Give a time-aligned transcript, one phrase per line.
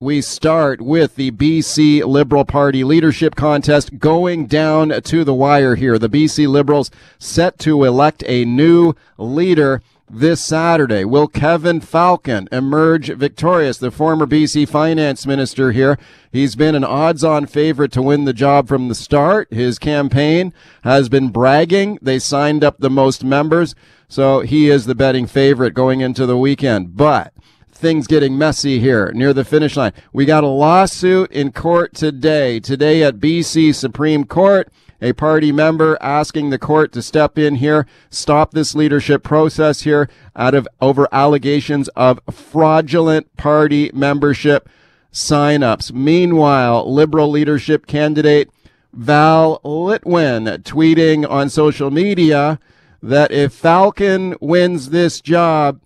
[0.00, 5.98] We start with the BC Liberal Party leadership contest going down to the wire here.
[5.98, 11.04] The BC Liberals set to elect a new leader this Saturday.
[11.04, 13.78] Will Kevin Falcon emerge victorious?
[13.78, 15.98] The former BC finance minister here.
[16.30, 19.52] He's been an odds on favorite to win the job from the start.
[19.52, 20.52] His campaign
[20.84, 21.98] has been bragging.
[22.00, 23.74] They signed up the most members.
[24.06, 26.96] So he is the betting favorite going into the weekend.
[26.96, 27.34] But
[27.78, 29.92] things getting messy here near the finish line.
[30.12, 32.58] We got a lawsuit in court today.
[32.58, 34.68] Today at BC Supreme Court,
[35.00, 40.10] a party member asking the court to step in here, stop this leadership process here
[40.34, 44.68] out of over allegations of fraudulent party membership
[45.12, 45.92] signups.
[45.92, 48.50] Meanwhile, liberal leadership candidate
[48.92, 52.58] Val Litwin tweeting on social media
[53.00, 55.80] that if Falcon wins this job,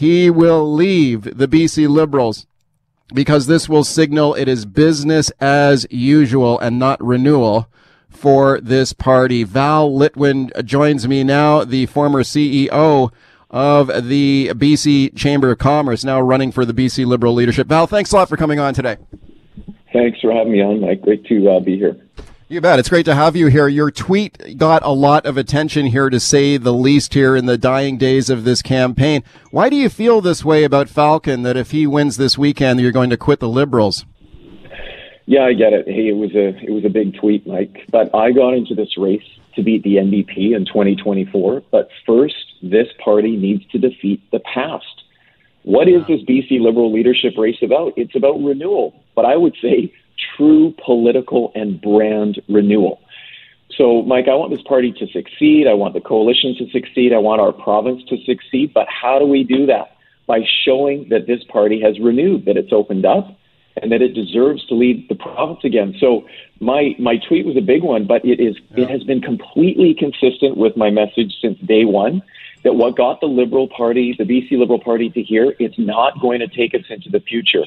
[0.00, 2.46] he will leave the BC Liberals
[3.12, 7.68] because this will signal it is business as usual and not renewal
[8.08, 9.44] for this party.
[9.44, 13.12] Val Litwin joins me now, the former CEO
[13.50, 17.66] of the BC Chamber of Commerce, now running for the BC Liberal leadership.
[17.66, 18.96] Val, thanks a lot for coming on today.
[19.92, 21.02] Thanks for having me on, Mike.
[21.02, 22.00] Great to uh, be here.
[22.50, 22.80] You bet.
[22.80, 23.68] It's great to have you here.
[23.68, 27.56] Your tweet got a lot of attention here, to say the least, here in the
[27.56, 29.22] dying days of this campaign.
[29.52, 32.90] Why do you feel this way about Falcon that if he wins this weekend, you're
[32.90, 34.04] going to quit the Liberals?
[35.26, 35.86] Yeah, I get it.
[35.86, 37.86] Hey, it was a it was a big tweet, Mike.
[37.88, 39.22] But I got into this race
[39.54, 41.62] to beat the NDP in 2024.
[41.70, 42.34] But first,
[42.64, 45.04] this party needs to defeat the past.
[45.62, 47.92] What is this BC Liberal leadership race about?
[47.96, 49.00] It's about renewal.
[49.14, 49.92] But I would say
[50.36, 53.00] true political and brand renewal.
[53.76, 55.66] So, Mike, I want this party to succeed.
[55.66, 57.12] I want the coalition to succeed.
[57.12, 58.74] I want our province to succeed.
[58.74, 59.96] But how do we do that?
[60.26, 63.36] By showing that this party has renewed, that it's opened up,
[63.80, 65.94] and that it deserves to lead the province again.
[65.98, 66.26] So,
[66.60, 68.84] my my tweet was a big one, but it is yeah.
[68.84, 72.22] it has been completely consistent with my message since day one.
[72.64, 76.40] That what got the Liberal Party, the BC Liberal Party, to here, it's not going
[76.40, 77.64] to take us into the future.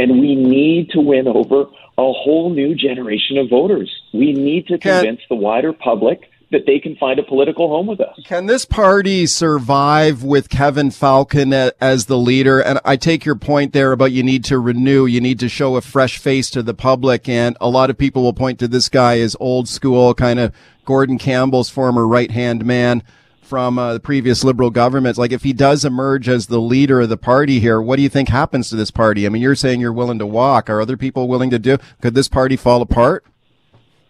[0.00, 1.64] And we need to win over
[1.98, 3.94] a whole new generation of voters.
[4.14, 8.00] We need to convince the wider public that they can find a political home with
[8.00, 8.18] us.
[8.24, 12.60] Can this party survive with Kevin Falcon as the leader?
[12.60, 15.76] And I take your point there about you need to renew, you need to show
[15.76, 17.28] a fresh face to the public.
[17.28, 20.54] And a lot of people will point to this guy as old school, kind of
[20.86, 23.02] Gordon Campbell's former right hand man
[23.50, 25.18] from uh, the previous liberal governments.
[25.18, 28.08] Like, if he does emerge as the leader of the party here, what do you
[28.08, 29.26] think happens to this party?
[29.26, 30.70] I mean, you're saying you're willing to walk.
[30.70, 31.76] Are other people willing to do?
[32.00, 33.26] Could this party fall apart?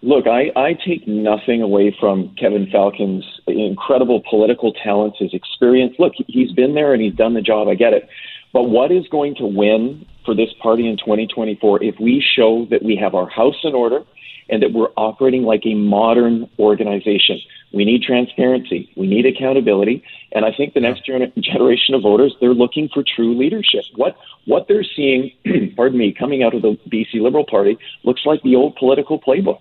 [0.02, 5.94] Look, I, I take nothing away from Kevin Falcon's incredible political talents, his experience.
[5.98, 7.68] Look, he's been there and he's done the job.
[7.68, 8.08] I get it.
[8.52, 12.82] But what is going to win for this party in 2024 if we show that
[12.82, 14.02] we have our house in order
[14.50, 17.40] and that we're operating like a modern organization?
[17.72, 18.90] We need transparency.
[18.96, 20.02] We need accountability.
[20.32, 23.84] And I think the next generation of voters, they're looking for true leadership.
[23.96, 24.16] What
[24.46, 25.32] what they're seeing,
[25.76, 29.60] pardon me, coming out of the BC Liberal Party looks like the old political playbook.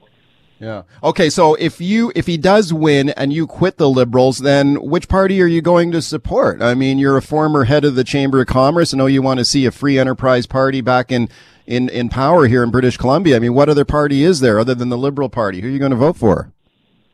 [0.59, 0.83] Yeah.
[1.03, 1.29] Okay.
[1.29, 5.41] So if you if he does win and you quit the Liberals, then which party
[5.41, 6.61] are you going to support?
[6.61, 8.93] I mean, you're a former head of the Chamber of Commerce.
[8.93, 11.29] I know you want to see a free enterprise party back in
[11.65, 13.37] in in power here in British Columbia.
[13.37, 15.61] I mean, what other party is there other than the Liberal Party?
[15.61, 16.51] Who are you going to vote for?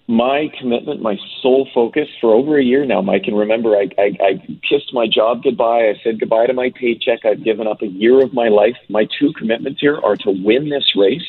[0.08, 3.24] My commitment, my sole focus for over a year now, Mike.
[3.26, 5.90] And remember, I, I, I kissed my job goodbye.
[5.90, 7.26] I said goodbye to my paycheck.
[7.26, 8.78] I've given up a year of my life.
[8.88, 11.26] My two commitments here are to win this race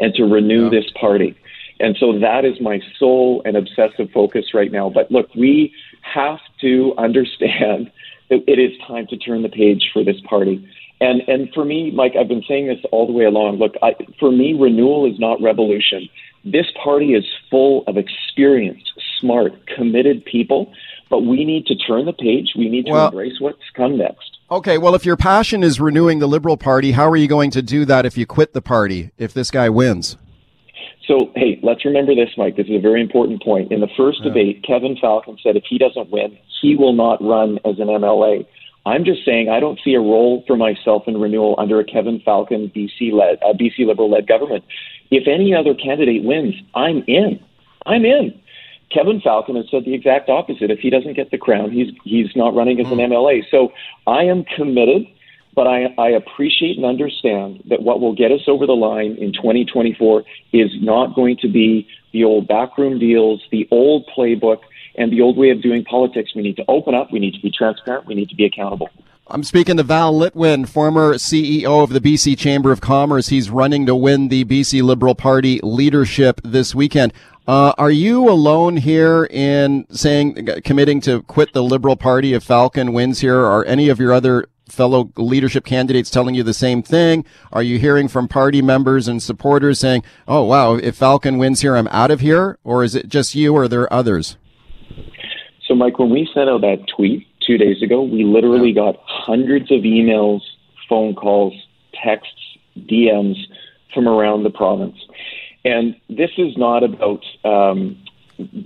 [0.00, 0.80] and to renew yeah.
[0.80, 1.36] this party.
[1.80, 4.88] And so that is my sole and obsessive focus right now.
[4.88, 7.90] But look, we have to understand
[8.30, 10.66] that it is time to turn the page for this party.
[11.00, 13.58] And and for me, Mike, I've been saying this all the way along.
[13.58, 16.08] Look, I, for me, renewal is not revolution.
[16.44, 20.72] This party is full of experienced, smart, committed people,
[21.10, 22.52] but we need to turn the page.
[22.56, 24.38] We need to well, embrace what's come next.
[24.50, 27.62] Okay, well, if your passion is renewing the Liberal Party, how are you going to
[27.62, 30.18] do that if you quit the party, if this guy wins?
[31.06, 32.56] So, hey, let's remember this, Mike.
[32.56, 33.72] This is a very important point.
[33.72, 34.28] In the first yeah.
[34.28, 38.46] debate, Kevin Falcon said if he doesn't win, he will not run as an MLA.
[38.86, 42.20] I'm just saying I don't see a role for myself in renewal under a Kevin
[42.24, 44.64] Falcon BC led uh, BC Liberal led government.
[45.10, 47.40] If any other candidate wins, I'm in.
[47.86, 48.38] I'm in.
[48.92, 50.70] Kevin Falcon has said the exact opposite.
[50.70, 53.42] If he doesn't get the crown, he's he's not running as an MLA.
[53.50, 53.72] So
[54.06, 55.06] I am committed,
[55.54, 59.32] but I, I appreciate and understand that what will get us over the line in
[59.32, 64.58] 2024 is not going to be the old backroom deals, the old playbook,
[64.96, 66.34] and the old way of doing politics.
[66.34, 67.12] We need to open up.
[67.12, 68.06] We need to be transparent.
[68.06, 68.90] We need to be accountable.
[69.26, 73.28] I'm speaking to Val Litwin, former CEO of the BC Chamber of Commerce.
[73.28, 77.14] He's running to win the BC Liberal Party leadership this weekend.
[77.48, 82.92] Uh, are you alone here in saying, committing to quit the Liberal Party if Falcon
[82.92, 83.38] wins here?
[83.38, 87.24] Are any of your other fellow leadership candidates telling you the same thing?
[87.50, 91.76] Are you hearing from party members and supporters saying, oh, wow, if Falcon wins here,
[91.76, 92.58] I'm out of here?
[92.62, 94.36] Or is it just you or are there others?
[95.66, 98.92] So, Mike, when we sent out that tweet two days ago, we literally yeah.
[98.92, 100.40] got hundreds of emails,
[100.88, 101.54] phone calls,
[102.02, 103.36] texts, DMs
[103.92, 104.98] from around the province.
[105.64, 107.96] And this is not about um,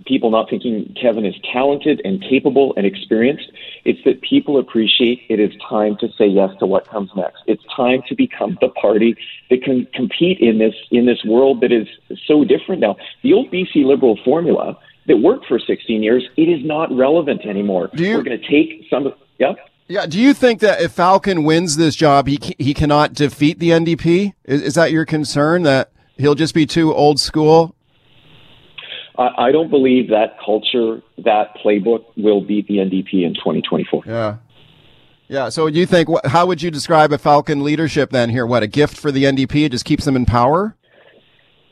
[0.07, 3.51] people not thinking Kevin is talented and capable and experienced.
[3.85, 7.43] It's that people appreciate it is time to say yes to what comes next.
[7.47, 9.17] It's time to become the party
[9.51, 11.87] that can compete in this in this world that is
[12.27, 12.97] so different now.
[13.23, 14.77] The old BC Liberal formula
[15.09, 17.91] that worked for 16 years, it is not relevant anymore.
[17.95, 19.55] You, We're going to take some of yeah.
[19.89, 20.07] Yeah.
[20.07, 24.35] Do you think that if Falcon wins this job, he he cannot defeat the NDP?
[24.45, 27.75] Is, is that your concern that he'll just be too old school?
[29.17, 34.05] I, I don't believe that culture, that playbook, will beat the NDP in 2024.
[34.07, 34.37] Yeah.
[35.29, 35.49] Yeah.
[35.49, 36.09] So, do you think?
[36.27, 38.29] How would you describe a Falcon leadership then?
[38.29, 39.65] Here, what a gift for the NDP.
[39.65, 40.77] It just keeps them in power.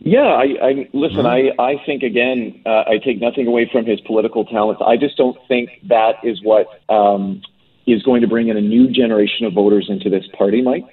[0.01, 1.25] Yeah, I, I listen.
[1.25, 1.61] Mm-hmm.
[1.61, 4.83] I I think again, uh, I take nothing away from his political talents.
[4.85, 7.43] I just don't think that is what um,
[7.87, 10.85] is going to bring in a new generation of voters into this party, Mike.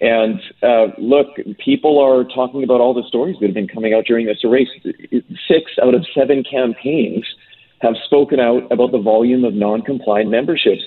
[0.00, 1.28] And uh, look,
[1.58, 4.68] people are talking about all the stories that have been coming out during this race.
[5.46, 7.24] Six out of seven campaigns
[7.80, 10.82] have spoken out about the volume of non-compliant memberships,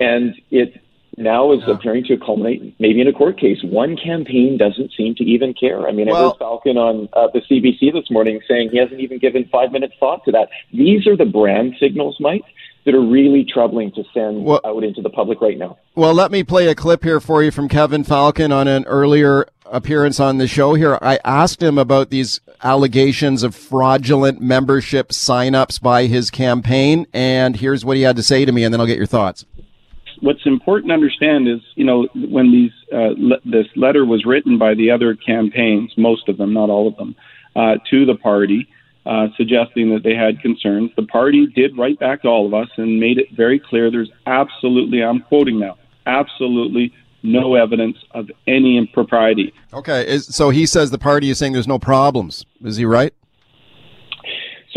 [0.00, 0.80] and it
[1.16, 1.74] now is yeah.
[1.74, 3.58] appearing to culminate maybe in a court case.
[3.62, 5.88] One campaign doesn't seem to even care.
[5.88, 9.00] I mean, well, I heard Falcon on uh, the CBC this morning saying he hasn't
[9.00, 10.48] even given five minutes thought to that.
[10.72, 12.44] These are the brand signals, Mike,
[12.84, 15.78] that are really troubling to send well, out into the public right now.
[15.94, 19.46] Well, let me play a clip here for you from Kevin Falcon on an earlier
[19.64, 20.98] appearance on the show here.
[21.02, 27.84] I asked him about these allegations of fraudulent membership signups by his campaign, and here's
[27.84, 29.44] what he had to say to me, and then I'll get your thoughts
[30.20, 34.58] what's important to understand is, you know, when these uh, le- this letter was written
[34.58, 37.14] by the other campaigns, most of them, not all of them,
[37.54, 38.68] uh, to the party,
[39.06, 40.90] uh, suggesting that they had concerns.
[40.96, 44.10] The party did write back to all of us and made it very clear there's
[44.26, 46.92] absolutely, I'm quoting now, absolutely
[47.22, 49.52] no evidence of any impropriety.
[49.72, 52.44] Okay, is, so he says the party is saying there's no problems.
[52.64, 53.12] Is he right?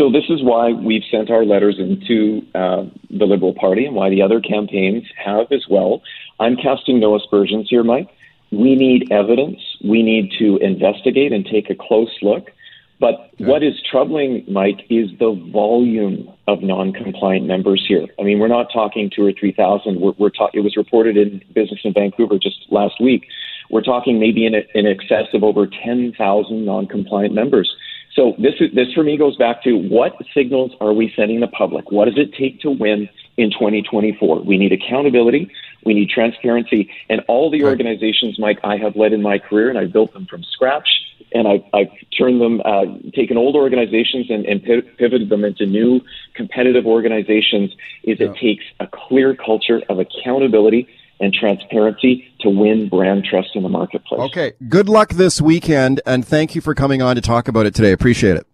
[0.00, 4.08] So this is why we've sent our letters into uh, the Liberal Party and why
[4.08, 6.00] the other campaigns have as well.
[6.40, 8.08] I'm casting no aspersions here, Mike.
[8.50, 9.60] We need evidence.
[9.84, 12.50] We need to investigate and take a close look.
[12.98, 18.06] But what is troubling, Mike, is the volume of non-compliant members here.
[18.18, 20.00] I mean, we're not talking two or three thousand.
[20.00, 23.26] We're, we're ta- it was reported in Business in Vancouver just last week.
[23.68, 27.70] We're talking maybe in, a, in excess of over ten thousand non-compliant members.
[28.14, 31.46] So this is, this for me goes back to what signals are we sending the
[31.46, 31.90] public?
[31.90, 34.42] What does it take to win in 2024?
[34.42, 35.50] We need accountability.
[35.84, 36.90] We need transparency.
[37.08, 40.26] And all the organizations, Mike, I have led in my career, and I built them
[40.26, 40.88] from scratch.
[41.32, 44.62] And I, I've turned them, uh, taken old organizations and, and
[44.98, 46.00] pivoted them into new
[46.34, 47.70] competitive organizations.
[48.02, 48.26] Is yeah.
[48.26, 50.88] it takes a clear culture of accountability
[51.20, 54.20] and transparency to win brand trust in the marketplace.
[54.20, 54.52] Okay.
[54.68, 57.92] Good luck this weekend, and thank you for coming on to talk about it today.
[57.92, 58.46] Appreciate it.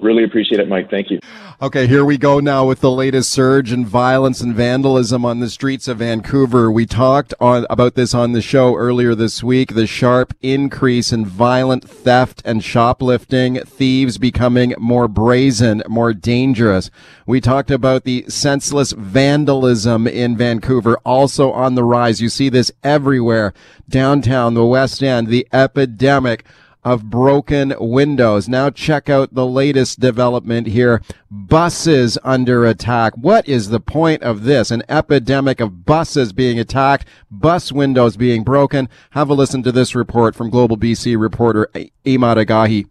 [0.00, 0.90] Really appreciate it, Mike.
[0.90, 1.20] Thank you.
[1.62, 5.48] Okay, here we go now with the latest surge in violence and vandalism on the
[5.48, 6.70] streets of Vancouver.
[6.70, 9.74] We talked on, about this on the show earlier this week.
[9.74, 16.90] The sharp increase in violent theft and shoplifting, thieves becoming more brazen, more dangerous.
[17.24, 22.20] We talked about the senseless vandalism in Vancouver, also on the rise.
[22.20, 23.54] You see this everywhere.
[23.88, 26.44] Downtown, the West End, the epidemic
[26.84, 28.48] of broken windows.
[28.48, 31.00] Now check out the latest development here.
[31.30, 33.14] Buses under attack.
[33.16, 34.70] What is the point of this?
[34.70, 38.88] An epidemic of buses being attacked, bus windows being broken.
[39.10, 42.86] Have a listen to this report from Global BC reporter Emad Agahi.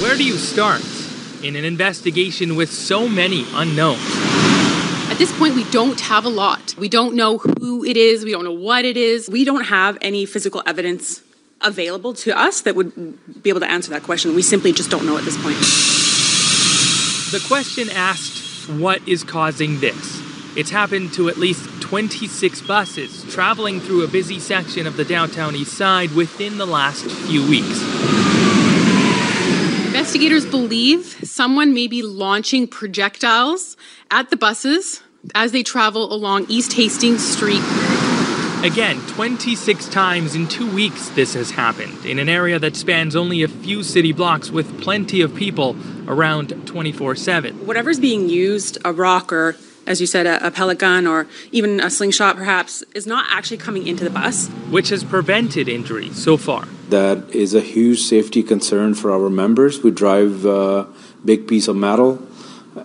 [0.00, 0.82] Where do you start
[1.42, 4.00] in an investigation with so many unknowns?
[5.10, 6.74] At this point, we don't have a lot.
[6.76, 8.24] We don't know who it is.
[8.24, 9.28] We don't know what it is.
[9.28, 11.22] We don't have any physical evidence
[11.64, 14.34] available to us that would be able to answer that question.
[14.34, 15.56] We simply just don't know at this point.
[17.32, 20.22] The question asked, What is causing this?
[20.56, 25.56] It's happened to at least 26 buses traveling through a busy section of the downtown
[25.56, 27.82] east side within the last few weeks.
[29.86, 33.76] Investigators believe someone may be launching projectiles
[34.10, 35.02] at the buses
[35.34, 37.62] as they travel along East Hastings Street.
[38.64, 43.42] Again, 26 times in two weeks this has happened, in an area that spans only
[43.42, 45.76] a few city blocks with plenty of people
[46.08, 47.66] around 24 7.
[47.66, 49.56] Whatever's being used, a rock or
[49.86, 53.58] as you said, a, a, pellet gun or even a slingshot, perhaps, is not actually
[53.58, 54.48] coming into the bus.
[54.70, 56.64] Which has prevented injury so far.
[56.88, 60.88] That is a huge safety concern for our members who drive a
[61.22, 62.26] big piece of metal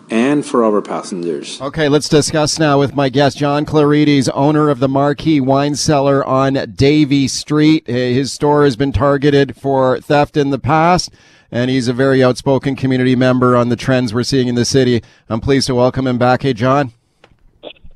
[0.09, 1.61] and for our passengers.
[1.61, 6.25] Okay, let's discuss now with my guest, John Clarides, owner of the Marquee Wine Cellar
[6.25, 7.87] on Davie Street.
[7.87, 11.11] His store has been targeted for theft in the past
[11.51, 15.01] and he's a very outspoken community member on the trends we're seeing in the city.
[15.29, 16.43] I'm pleased to welcome him back.
[16.43, 16.93] Hey, John.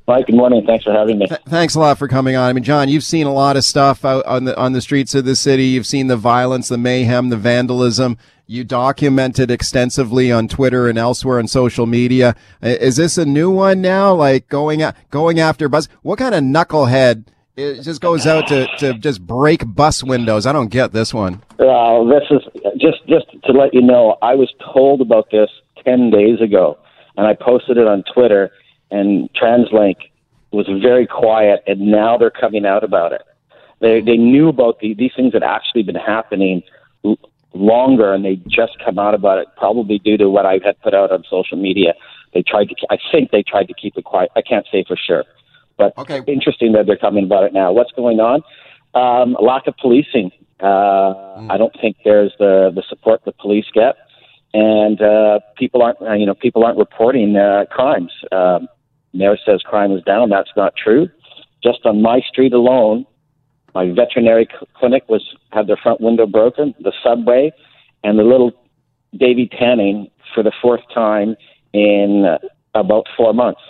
[0.06, 0.66] Hi, good morning.
[0.66, 1.26] Thanks for having me.
[1.26, 2.50] Th- thanks a lot for coming on.
[2.50, 5.14] I mean, John, you've seen a lot of stuff out on the on the streets
[5.14, 5.64] of the city.
[5.64, 8.18] You've seen the violence, the mayhem, the vandalism.
[8.46, 12.36] You documented extensively on Twitter and elsewhere on social media.
[12.60, 14.14] Is this a new one now?
[14.14, 15.88] Like going going after bus?
[16.02, 17.24] What kind of knucklehead
[17.56, 20.44] it just goes out to, to just break bus windows.
[20.44, 21.42] I don't get this one.
[22.04, 22.42] This is
[22.78, 24.18] just just to let you know.
[24.22, 25.48] I was told about this
[25.84, 26.78] ten days ago,
[27.16, 28.50] and I posted it on Twitter.
[28.90, 29.96] And TransLink
[30.52, 33.22] was very quiet, and now they're coming out about it.
[33.80, 36.62] They they knew about the, these things had actually been happening
[37.54, 39.48] longer, and they just come out about it.
[39.56, 41.94] Probably due to what I had put out on social media.
[42.32, 42.74] They tried to.
[42.90, 44.30] I think they tried to keep it quiet.
[44.36, 45.24] I can't say for sure
[45.76, 46.22] but okay.
[46.26, 47.72] interesting that they're coming about it now.
[47.72, 48.42] What's going on?
[48.94, 50.30] Um, lack of policing.
[50.60, 51.50] Uh, mm.
[51.50, 53.96] I don't think there's the the support the police get,
[54.52, 58.12] and uh, people aren't uh, you know people aren't reporting uh, crimes.
[58.30, 58.68] Um,
[59.12, 60.30] Mayor says crime is down.
[60.30, 61.08] That's not true.
[61.62, 63.06] Just on my street alone,
[63.74, 66.74] my veterinary clinic was had their front window broken.
[66.80, 67.52] The subway
[68.02, 68.52] and the little
[69.16, 71.36] Davie tanning for the fourth time
[71.72, 72.38] in uh,
[72.74, 73.60] about four months.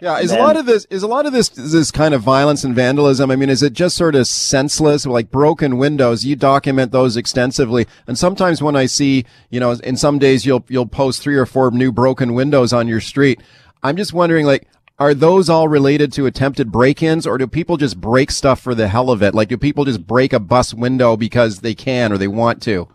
[0.00, 2.20] Yeah, is then, a lot of this is a lot of this this kind of
[2.20, 3.30] violence and vandalism.
[3.30, 6.24] I mean, is it just sort of senseless, like broken windows?
[6.24, 10.64] You document those extensively, and sometimes when I see, you know, in some days you'll
[10.68, 13.40] you'll post three or four new broken windows on your street.
[13.82, 14.66] I'm just wondering, like,
[14.98, 18.88] are those all related to attempted break-ins, or do people just break stuff for the
[18.88, 19.34] hell of it?
[19.34, 22.88] Like, do people just break a bus window because they can or they want to?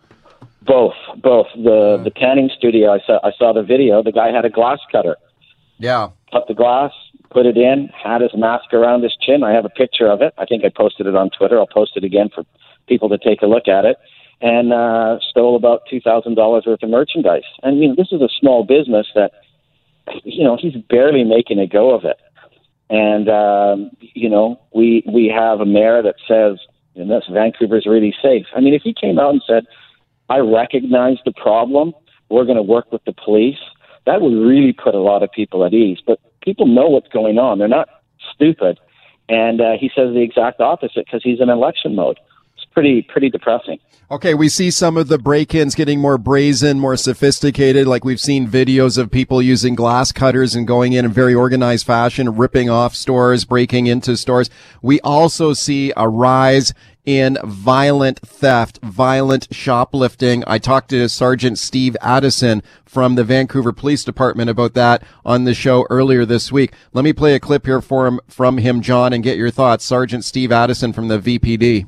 [0.62, 1.46] Both, both.
[1.56, 4.02] The the tanning studio, I saw I saw the video.
[4.02, 5.16] The guy had a glass cutter
[5.82, 6.10] yeah.
[6.30, 6.92] Cut the glass,
[7.30, 9.42] put it in, had his mask around his chin.
[9.42, 10.32] I have a picture of it.
[10.38, 11.58] I think I posted it on Twitter.
[11.58, 12.44] I'll post it again for
[12.86, 13.96] people to take a look at it.
[14.40, 17.42] And uh, stole about two thousand dollars worth of merchandise.
[17.64, 19.32] And you know, this is a small business that,
[20.24, 22.18] you know, he's barely making a go of it.
[22.90, 26.58] And um, you know, we we have a mayor that says,
[26.94, 29.64] "You know, Vancouver's really safe." I mean, if he came out and said,
[30.28, 31.94] "I recognize the problem.
[32.28, 33.58] We're going to work with the police."
[34.06, 35.98] that would really put a lot of people at ease.
[36.04, 37.88] But people know what's going on; they're not
[38.34, 38.78] stupid.
[39.28, 42.18] And uh, he says the exact opposite because he's in election mode.
[42.72, 43.78] Pretty pretty depressing.
[44.10, 47.86] Okay, we see some of the break-ins getting more brazen, more sophisticated.
[47.86, 51.86] Like we've seen videos of people using glass cutters and going in in very organized
[51.86, 54.50] fashion, ripping off stores, breaking into stores.
[54.82, 56.74] We also see a rise
[57.04, 60.44] in violent theft, violent shoplifting.
[60.46, 65.54] I talked to Sergeant Steve Addison from the Vancouver Police Department about that on the
[65.54, 66.72] show earlier this week.
[66.92, 69.84] Let me play a clip here for him, from him, John, and get your thoughts.
[69.84, 71.86] Sergeant Steve Addison from the VPD.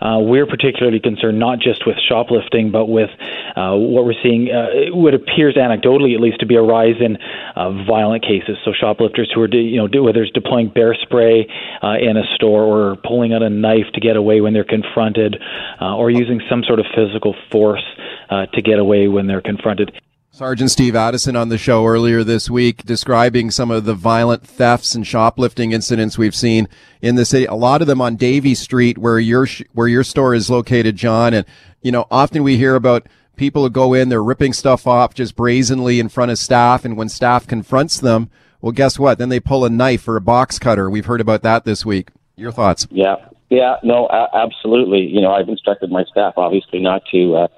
[0.00, 3.10] Uh, we're particularly concerned not just with shoplifting, but with
[3.56, 7.16] uh, what we're seeing, uh, what appears anecdotally at least to be a rise in
[7.56, 8.56] uh, violent cases.
[8.64, 11.46] So shoplifters who are, de- you know, whether it's deploying bear spray
[11.82, 15.36] uh, in a store or pulling out a knife to get away when they're confronted,
[15.80, 17.84] uh, or using some sort of physical force
[18.30, 19.92] uh to get away when they're confronted.
[20.32, 24.94] Sergeant Steve Addison on the show earlier this week describing some of the violent thefts
[24.94, 26.68] and shoplifting incidents we've seen
[27.02, 27.46] in the city.
[27.46, 31.34] A lot of them on Davie Street where your, where your store is located, John.
[31.34, 31.44] And,
[31.82, 35.34] you know, often we hear about people who go in, they're ripping stuff off just
[35.34, 36.84] brazenly in front of staff.
[36.84, 39.18] And when staff confronts them, well, guess what?
[39.18, 40.88] Then they pull a knife or a box cutter.
[40.88, 42.10] We've heard about that this week.
[42.36, 42.86] Your thoughts?
[42.92, 43.16] Yeah.
[43.50, 43.76] Yeah.
[43.82, 45.00] No, absolutely.
[45.00, 47.48] You know, I've instructed my staff obviously not to, uh,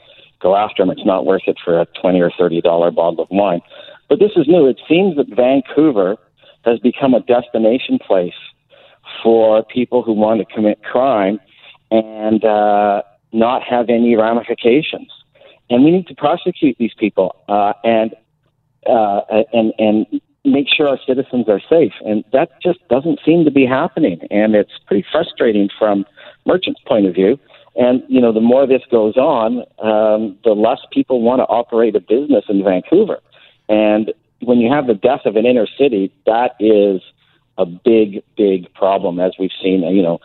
[0.43, 0.91] go after them.
[0.91, 3.61] It's not worth it for a twenty or thirty dollar bottle of wine.
[4.09, 4.67] But this is new.
[4.67, 6.17] It seems that Vancouver
[6.65, 8.35] has become a destination place
[9.23, 11.41] for people who want to commit crime
[11.91, 15.11] and uh, not have any ramifications.
[15.71, 18.15] And we need to prosecute these people uh, and
[18.87, 19.21] uh,
[19.53, 21.93] and and make sure our citizens are safe.
[22.05, 24.21] And that just doesn't seem to be happening.
[24.31, 26.05] And it's pretty frustrating from
[26.47, 27.39] merchants' point of view.
[27.75, 31.97] And you know, the more this goes on, um, the less people want to operate
[31.97, 33.21] a business in Vancouver.
[33.69, 37.01] And when you have the death of an inner city, that is
[37.59, 39.83] a big, big problem, as we've seen.
[39.83, 40.19] You know,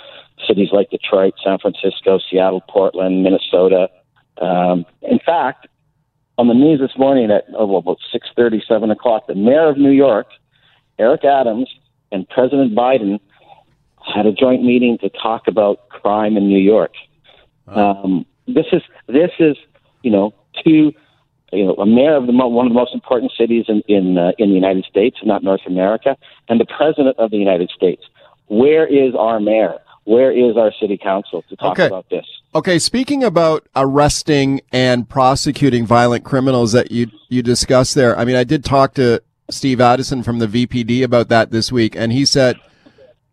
[0.47, 3.89] cities like Detroit, San Francisco, Seattle, Portland, Minnesota.
[4.41, 5.67] Um, in fact,
[6.37, 9.77] on the news this morning at oh, about six thirty, seven o'clock, the mayor of
[9.77, 10.27] New York,
[10.99, 11.69] Eric Adams,
[12.11, 13.19] and President Biden
[14.15, 16.91] had a joint meeting to talk about crime in New York.
[17.67, 19.57] Um, this is this is
[20.03, 20.33] you know
[20.63, 20.93] two
[21.51, 24.17] you know a mayor of the mo- one of the most important cities in in
[24.17, 26.17] uh, in the United States, not North America,
[26.49, 28.03] and the president of the United States.
[28.47, 29.79] Where is our mayor?
[30.05, 31.87] Where is our city council to talk Okay.
[31.87, 32.25] about this?
[32.55, 38.17] Okay, speaking about arresting and prosecuting violent criminals that you you discussed there.
[38.17, 41.95] I mean, I did talk to Steve Addison from the VPD about that this week,
[41.97, 42.55] and he said,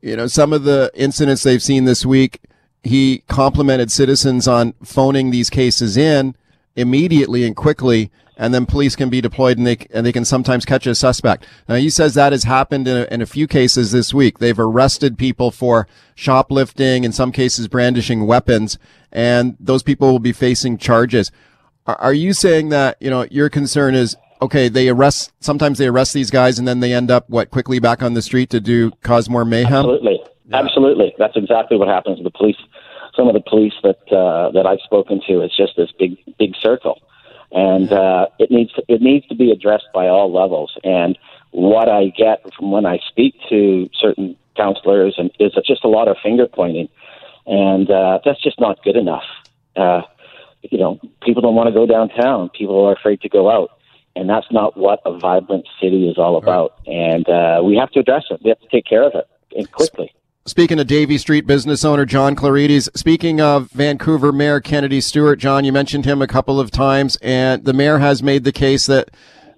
[0.02, 2.40] you know, some of the incidents they've seen this week,
[2.84, 6.36] he complimented citizens on phoning these cases in
[6.76, 10.64] immediately and quickly, and then police can be deployed and they and they can sometimes
[10.64, 11.46] catch a suspect.
[11.68, 14.38] Now he says that has happened in a, in a few cases this week.
[14.38, 18.78] They've arrested people for shoplifting, in some cases brandishing weapons,
[19.12, 21.30] and those people will be facing charges.
[21.86, 24.68] Are, are you saying that you know your concern is okay?
[24.68, 28.02] They arrest sometimes they arrest these guys and then they end up what quickly back
[28.02, 29.72] on the street to do cause more mayhem.
[29.72, 30.20] Absolutely,
[30.52, 31.14] absolutely.
[31.18, 32.56] That's exactly what happens the police.
[33.16, 36.54] Some of the police that uh, that I've spoken to, it's just this big big
[36.56, 37.00] circle,
[37.52, 40.76] and uh, it needs to, it needs to be addressed by all levels.
[40.82, 41.16] And
[41.50, 46.08] what I get from when I speak to certain counselors and is just a lot
[46.08, 46.88] of finger pointing,
[47.46, 49.24] and uh, that's just not good enough.
[49.76, 50.02] Uh,
[50.70, 52.48] you know, people don't want to go downtown.
[52.48, 53.70] People are afraid to go out.
[54.16, 56.78] And that's not what a vibrant city is all about.
[56.86, 58.40] And uh, we have to address it.
[58.44, 59.26] We have to take care of it
[59.56, 60.14] and quickly.
[60.46, 65.64] Speaking of Davie Street business owner John Clarides, speaking of Vancouver Mayor Kennedy Stewart, John,
[65.64, 69.10] you mentioned him a couple of times, and the mayor has made the case that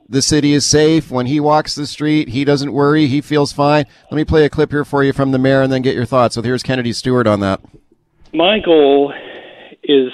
[0.09, 1.11] the city is safe.
[1.11, 3.09] When he walks the street, he doesn't worry.
[3.09, 3.87] He feels fine.
[4.12, 6.05] Let me play a clip here for you from the mayor and then get your
[6.05, 6.37] thoughts.
[6.37, 7.61] So here's Kennedy Stewart on that.
[8.33, 9.12] my goal
[9.83, 10.12] is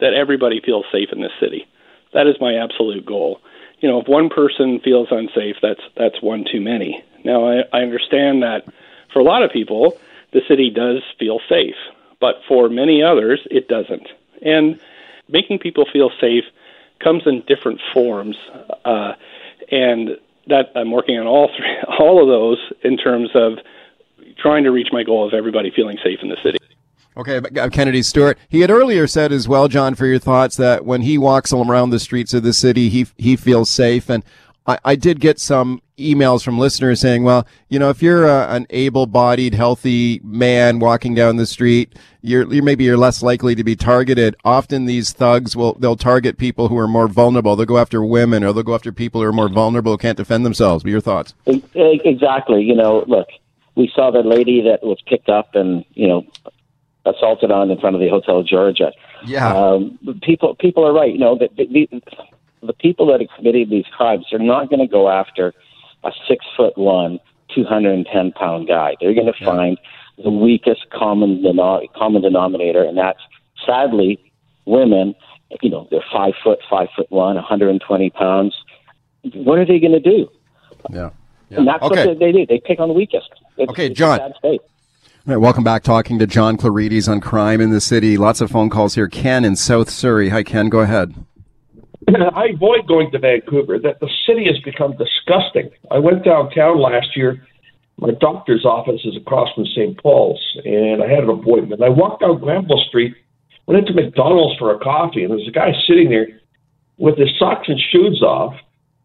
[0.00, 1.66] that everybody feels safe in this city.
[2.14, 3.42] That is my absolute goal.
[3.80, 7.04] You know, if one person feels unsafe, that's that's one too many.
[7.26, 8.64] Now, I, I understand that
[9.12, 9.98] for a lot of people,
[10.34, 11.76] the city does feel safe,
[12.20, 14.08] but for many others, it doesn't.
[14.42, 14.78] And
[15.28, 16.44] making people feel safe
[17.02, 18.36] comes in different forms,
[18.84, 19.12] uh,
[19.70, 20.18] and
[20.48, 23.58] that I'm working on all three, all of those in terms of
[24.36, 26.58] trying to reach my goal of everybody feeling safe in the city.
[27.16, 28.36] Okay, uh, Kennedy Stewart.
[28.48, 31.90] He had earlier said as well, John, for your thoughts that when he walks around
[31.90, 34.10] the streets of the city, he he feels safe.
[34.10, 34.24] And
[34.66, 38.48] I, I did get some emails from listeners saying, well, you know, if you're a,
[38.48, 43.62] an able-bodied, healthy man walking down the street, you're, you're maybe you're less likely to
[43.62, 44.34] be targeted.
[44.44, 47.56] Often these thugs will they'll target people who are more vulnerable.
[47.56, 50.16] They'll go after women or they'll go after people who are more vulnerable, who can't
[50.16, 50.82] defend themselves.
[50.82, 51.34] But your thoughts?
[51.46, 52.62] Exactly.
[52.62, 53.28] You know, look,
[53.76, 56.26] we saw the lady that was picked up and you know
[57.04, 58.90] assaulted on in front of the Hotel Georgia.
[59.26, 59.54] Yeah.
[59.54, 61.12] Um, people people are right.
[61.12, 61.48] You know, the,
[62.66, 65.52] the, people that are committing these crimes are not going to go after
[66.04, 67.18] a six foot one,
[67.54, 68.94] two hundred and ten pound guy.
[69.00, 69.78] They're going to find
[70.22, 73.20] the weakest common deno- common denominator, and that's
[73.66, 74.32] sadly
[74.66, 75.14] women.
[75.62, 78.54] You know, they're five foot, five foot one, one hundred and twenty pounds.
[79.34, 80.28] What are they going to do?
[80.90, 81.10] Yeah.
[81.50, 82.06] And that's Okay.
[82.06, 82.46] what they, they do.
[82.46, 83.30] They pick on the weakest.
[83.56, 84.20] It's, Okay, it's John.
[84.20, 84.58] All
[85.26, 85.82] right, welcome back.
[85.82, 88.18] Talking to John Clarides on crime in the city.
[88.18, 89.08] Lots of phone calls here.
[89.08, 90.28] Ken in South Surrey.
[90.30, 90.68] Hi, Ken.
[90.68, 91.14] Go ahead.
[92.34, 93.78] I avoid going to Vancouver.
[93.78, 95.70] That the city has become disgusting.
[95.90, 97.46] I went downtown last year.
[97.96, 99.96] My doctor's office is across from St.
[100.02, 101.82] Paul's, and I had an appointment.
[101.82, 103.14] I walked down Granville Street,
[103.66, 106.26] went into McDonald's for a coffee, and there's a guy sitting there
[106.98, 108.54] with his socks and shoes off,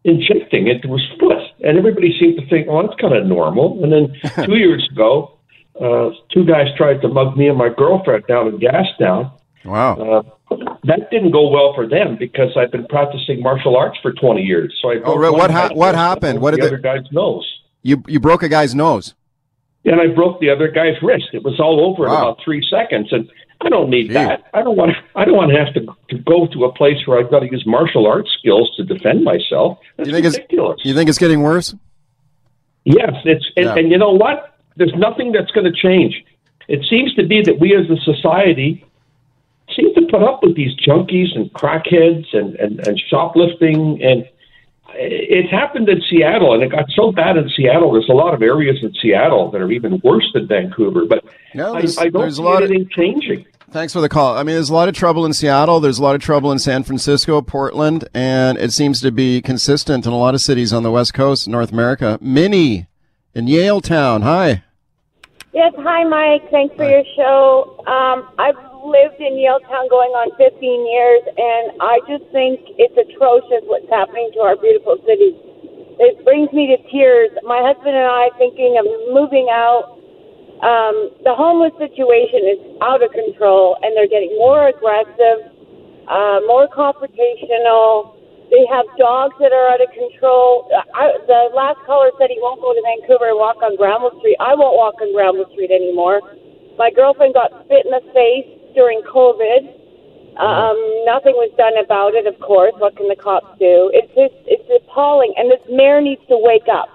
[0.04, 1.38] injecting into his foot.
[1.62, 5.38] And everybody seemed to think, "Oh, that's kind of normal." And then two years ago,
[5.80, 9.30] uh, two guys tried to mug me and my girlfriend down in Gastown.
[9.64, 10.24] Wow.
[10.50, 14.42] Uh, that didn't go well for them because I've been practicing martial arts for 20
[14.42, 14.74] years.
[14.80, 16.40] So I Oh, broke re- one what ha- what happened?
[16.40, 17.46] What did the they- other guy's nose?
[17.82, 19.14] You you broke a guy's nose.
[19.84, 21.28] And I broke the other guy's wrist.
[21.32, 23.08] It was all over in about three seconds.
[23.12, 23.30] And
[23.62, 24.44] I don't need that.
[24.52, 24.92] I don't want.
[25.14, 27.50] I don't want to have to, to go to a place where I've got to
[27.50, 29.78] use martial arts skills to defend myself.
[29.96, 30.80] That's You think it's ridiculous.
[30.84, 31.74] you think it's getting worse?
[32.84, 33.74] Yes, it's and, Yeah.
[33.76, 34.54] and you know what?
[34.76, 36.24] There's nothing that's going to change.
[36.68, 38.84] It seems to be that we as a society
[39.80, 44.28] seem to put up with these junkies and crackheads and, and, and shoplifting and
[44.92, 47.92] it happened in Seattle and it got so bad in Seattle.
[47.92, 51.74] There's a lot of areas in Seattle that are even worse than Vancouver, but No,
[51.74, 53.46] I, there's- I don't there's a see lot of- changing.
[53.70, 54.36] Thanks for the call.
[54.36, 55.78] I mean, there's a lot of trouble in Seattle.
[55.78, 60.06] There's a lot of trouble in San Francisco, Portland, and it seems to be consistent
[60.06, 62.18] in a lot of cities on the West Coast, North America.
[62.20, 62.88] Minnie
[63.32, 64.24] in Yaletown.
[64.24, 64.64] Hi.
[65.52, 66.50] Yes, hi, Mike.
[66.50, 67.84] Thanks for your show.
[67.86, 73.64] Um, I've lived in Yaletown going on 15 years, and I just think it's atrocious
[73.68, 75.36] what's happening to our beautiful city.
[76.00, 77.28] It brings me to tears.
[77.44, 80.00] My husband and I thinking of moving out.
[80.60, 85.48] Um, the homeless situation is out of control, and they're getting more aggressive,
[86.08, 88.16] uh, more confrontational.
[88.52, 90.68] They have dogs that are out of control.
[90.92, 94.36] I, the last caller said he won't go to Vancouver and walk on Granville Street.
[94.40, 96.20] I won't walk on Granville Street anymore.
[96.76, 99.76] My girlfriend got spit in the face during COVID.
[100.38, 102.72] Um, nothing was done about it, of course.
[102.78, 103.90] What can the cops do?
[103.92, 105.34] It's just, it's appalling.
[105.36, 106.88] And this mayor needs to wake up.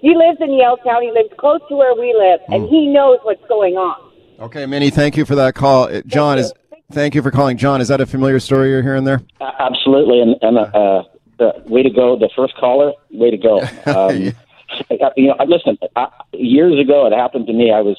[0.00, 1.02] He lives in Yaletown.
[1.02, 4.10] He lives close to where we live, and he knows what's going on.
[4.40, 5.84] Okay, Minnie, thank you for that call.
[5.84, 6.52] Uh, John is.
[6.92, 7.56] Thank you for calling.
[7.56, 9.20] John, is that a familiar story you're hearing there?
[9.40, 11.04] Uh, absolutely, and, and uh,
[11.38, 12.92] uh, way to go, the first caller.
[13.12, 13.60] Way to go.
[13.86, 14.32] Um,
[15.16, 15.76] You know, listen.
[15.96, 17.72] I, years ago, it happened to me.
[17.72, 17.96] I was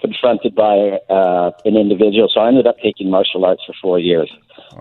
[0.00, 4.30] confronted by uh, an individual, so I ended up taking martial arts for four years.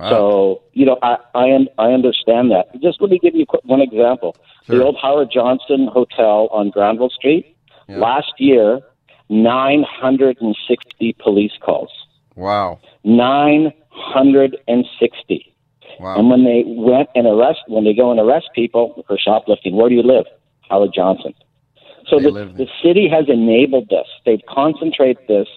[0.10, 2.67] So you know, I I, un- I understand that.
[2.82, 4.36] Just let me give you one example.
[4.67, 7.55] The old Howard Johnson Hotel on Granville Street.
[7.88, 8.82] Last year,
[9.29, 11.89] nine hundred and sixty police calls.
[12.36, 12.79] Wow.
[13.03, 15.55] 960.
[15.99, 16.15] Wow.
[16.17, 19.89] And when they went and arrest, when they go and arrest people for shoplifting, where
[19.89, 20.25] do you live?
[20.69, 21.34] Howard Johnson.
[22.10, 24.08] So the, the city has enabled this.
[24.26, 25.48] They've concentrated this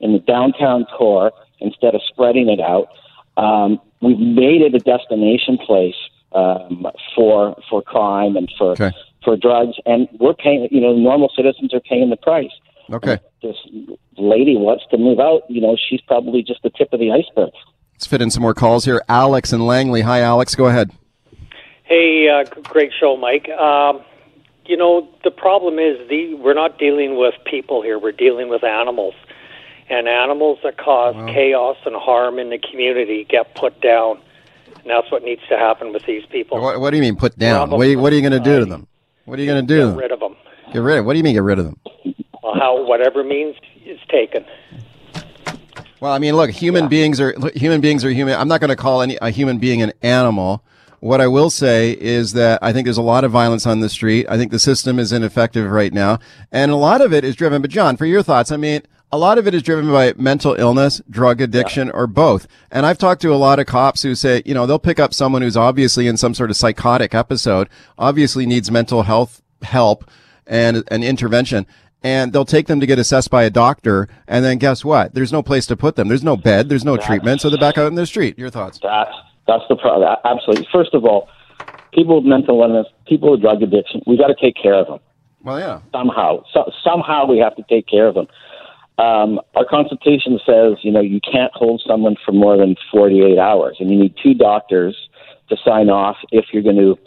[0.00, 2.88] in the downtown core instead of spreading it out.
[3.36, 5.94] Um, we've made it a destination place
[6.32, 8.76] um, for for crime and for
[9.24, 10.68] for drugs, and we're paying.
[10.70, 12.50] You know, normal citizens are paying the price
[12.92, 13.18] Okay.
[13.42, 13.56] this
[14.18, 17.50] lady wants to move out, you know, she's probably just the tip of the iceberg.
[17.94, 19.02] Let's fit in some more calls here.
[19.08, 20.02] Alex and Langley.
[20.02, 20.54] Hi, Alex.
[20.54, 20.90] Go ahead.
[21.84, 23.48] Hey, uh, great show, Mike.
[23.48, 24.02] Um,
[24.66, 27.98] you know, the problem is the we're not dealing with people here.
[27.98, 29.14] We're dealing with animals,
[29.88, 34.20] and animals that cause chaos and harm in the community get put down.
[34.82, 36.60] And that's what needs to happen with these people.
[36.60, 37.70] What, what do you mean put down?
[37.70, 38.88] What are you, what are you going to do to them?
[39.26, 39.90] What are you going to do?
[39.90, 40.36] Get rid of them.
[40.72, 41.06] Get rid of.
[41.06, 41.78] What do you mean get rid of them?
[42.42, 44.44] Well, how whatever means is taken.
[46.00, 48.34] Well, I mean, look, human beings are human beings are human.
[48.34, 50.64] I'm not going to call any a human being an animal.
[51.02, 53.88] What I will say is that I think there's a lot of violence on the
[53.88, 54.24] street.
[54.28, 56.20] I think the system is ineffective right now,
[56.52, 57.60] and a lot of it is driven.
[57.60, 60.54] But John, for your thoughts, I mean, a lot of it is driven by mental
[60.54, 62.46] illness, drug addiction, or both.
[62.70, 65.12] And I've talked to a lot of cops who say, you know, they'll pick up
[65.12, 70.08] someone who's obviously in some sort of psychotic episode, obviously needs mental health help
[70.46, 71.66] and an intervention
[72.04, 75.14] and they'll take them to get assessed by a doctor and then guess what?
[75.14, 76.06] There's no place to put them.
[76.06, 76.68] There's no bed.
[76.68, 78.38] There's no treatment so they're back out in the street.
[78.38, 78.78] Your thoughts?
[78.82, 79.14] That's
[79.46, 80.16] that's the problem.
[80.24, 80.68] Absolutely.
[80.72, 81.28] First of all,
[81.92, 85.00] people with mental illness, people with drug addiction, we got to take care of them
[85.44, 86.42] well yeah somehow.
[86.52, 88.28] So, somehow we have to take care of them.
[88.98, 93.76] Um, our constitution says, you know, you can't hold someone for more than 48 hours,
[93.80, 94.96] and you need two doctors
[95.48, 96.98] to sign off if you're going to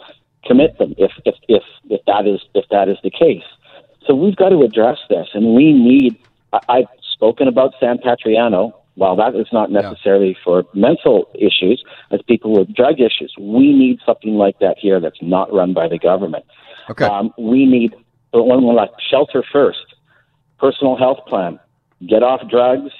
[0.44, 0.94] commit them.
[0.98, 3.44] If if if if that is if that is the case,
[4.06, 6.18] so we've got to address this, and we need.
[6.52, 8.74] I, I've spoken about San Patrignano.
[8.96, 14.00] While that is not necessarily for mental issues, as people with drug issues, we need
[14.04, 16.44] something like that here that's not run by the government.
[16.90, 17.04] Okay.
[17.04, 17.94] Um, we need
[18.32, 19.78] one more like shelter first,
[20.58, 21.58] personal health plan,
[22.08, 22.90] get off drugs,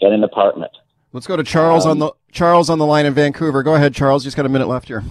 [0.00, 0.70] get an apartment.
[1.12, 4.24] let's go to charles on the charles on the line in vancouver go ahead charles
[4.24, 5.04] You just got a minute left here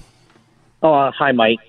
[0.83, 1.59] Oh, uh, hi, Mike.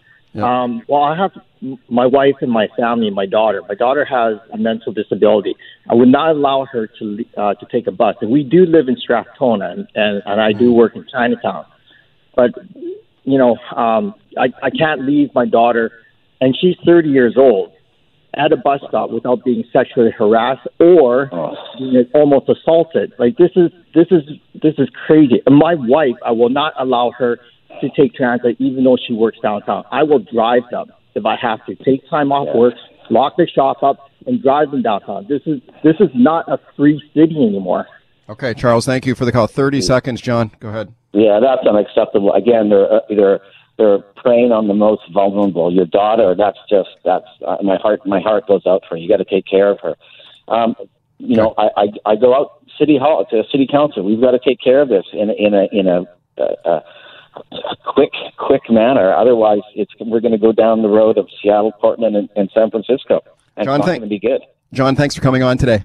[0.45, 3.63] Um, well, I have m- my wife and my family and my daughter.
[3.69, 5.55] My daughter has a mental disability.
[5.89, 8.17] I would not allow her to le- uh, to take a bus.
[8.21, 11.65] And we do live in Strathcona, and, and, and I do work in Chinatown.
[12.35, 12.51] But
[13.25, 15.91] you know, um, I, I can't leave my daughter,
[16.41, 17.73] and she's 30 years old,
[18.37, 21.31] at a bus stop without being sexually harassed or
[21.79, 23.13] being almost assaulted.
[23.19, 24.23] Like this is this is
[24.63, 25.43] this is crazy.
[25.47, 27.39] And my wife, I will not allow her
[27.81, 29.85] to take transit, even though she works downtown.
[29.91, 31.75] I will drive them if I have to.
[31.77, 32.75] Take time off work,
[33.11, 35.27] lock the shop up, and drive them downtown.
[35.29, 37.87] This is this is not a free city anymore.
[38.29, 42.33] okay charles thank you for the call 30 seconds john go ahead Yeah, that's unacceptable.
[42.35, 43.41] Again, they're uh, they're
[43.79, 45.73] they're preying on the most vulnerable.
[45.73, 48.01] Your daughter, that's just that's uh, my heart.
[48.05, 49.05] My heart goes out for you.
[49.05, 49.95] You got to take care of her.
[50.49, 50.75] Um,
[51.19, 54.03] you know, I, I I go out city hall to city council.
[54.03, 56.03] We've got to take care of this in in a in a,
[56.39, 56.83] a, a
[57.87, 59.15] quick quick manner.
[59.15, 62.71] Otherwise, it's we're going to go down the road of Seattle, Portland, and, and San
[62.71, 63.23] Francisco,
[63.57, 64.43] and John, it's not going to be good.
[64.73, 65.85] John, thanks for coming on today.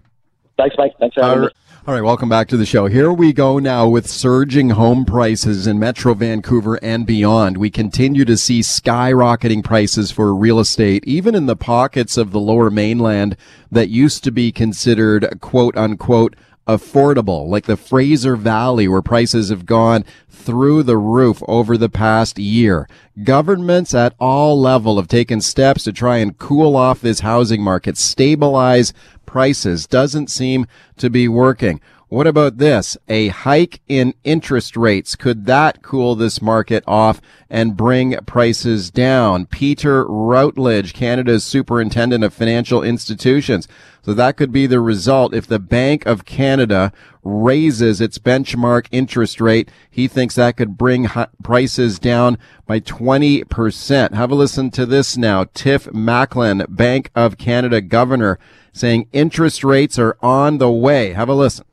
[0.58, 0.94] Thanks, Mike.
[1.00, 1.50] Thanks for having me.
[1.88, 2.86] All right, welcome back to the show.
[2.86, 7.58] Here we go now with surging home prices in Metro Vancouver and beyond.
[7.58, 12.40] We continue to see skyrocketing prices for real estate, even in the pockets of the
[12.40, 13.36] lower mainland
[13.72, 16.36] that used to be considered quote unquote
[16.68, 22.40] affordable, like the Fraser Valley, where prices have gone through the roof over the past
[22.40, 22.88] year.
[23.24, 27.98] Governments at all level have taken steps to try and cool off this housing market,
[27.98, 28.94] stabilize
[29.26, 29.88] prices.
[29.88, 30.66] Doesn't seem
[30.98, 31.80] to be working.
[32.12, 32.98] What about this?
[33.08, 35.16] A hike in interest rates.
[35.16, 39.46] Could that cool this market off and bring prices down?
[39.46, 43.66] Peter Routledge, Canada's superintendent of financial institutions.
[44.02, 46.92] So that could be the result if the Bank of Canada
[47.24, 49.72] raises its benchmark interest rate.
[49.90, 51.08] He thinks that could bring
[51.42, 54.14] prices down by 20%.
[54.14, 55.46] Have a listen to this now.
[55.54, 58.38] Tiff Macklem, Bank of Canada governor,
[58.74, 61.14] saying interest rates are on the way.
[61.14, 61.64] Have a listen.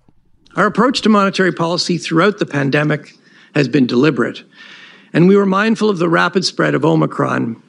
[0.59, 3.17] Our approach to monetary policy throughout the pandemic
[3.55, 4.43] has been deliberate,
[5.13, 7.63] and we were mindful of the rapid spread of Omicron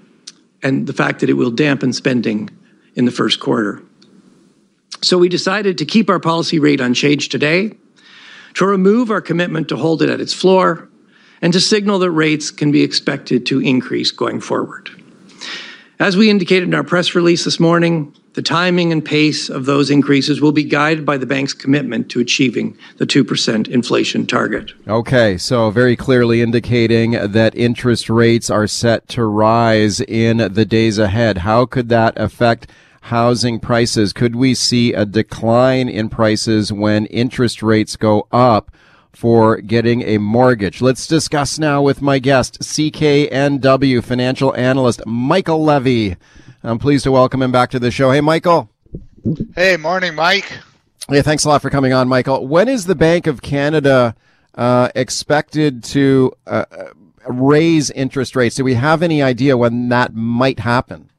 [0.64, 2.50] and the fact that it will dampen spending
[2.96, 3.84] in the first quarter.
[5.04, 7.74] So we decided to keep our policy rate unchanged today,
[8.56, 10.90] to remove our commitment to hold it at its floor,
[11.44, 14.90] and to signal that rates can be expected to increase going forward.
[16.00, 19.92] As we indicated in our press release this morning, the timing and pace of those
[19.92, 24.72] increases will be guided by the bank's commitment to achieving the 2% inflation target.
[24.88, 30.98] Okay, so very clearly indicating that interest rates are set to rise in the days
[30.98, 31.40] ahead.
[31.40, 32.72] How could that affect
[33.02, 34.14] housing prices?
[34.14, 38.72] Could we see a decline in prices when interest rates go up?
[39.12, 40.82] for getting a mortgage.
[40.82, 46.16] Let's discuss now with my guest, CKNW financial analyst Michael Levy.
[46.64, 48.12] I'm pleased to welcome him back to the show.
[48.12, 48.70] Hey, Michael.
[49.56, 50.52] Hey, morning, Mike.
[51.10, 52.48] Yeah, thanks a lot for coming on, Michael.
[52.48, 54.16] When is the Bank of Canada
[54.56, 56.66] uh, expected to uh,
[57.28, 58.56] raise interest rates?
[58.56, 61.10] Do we have any idea when that might happen?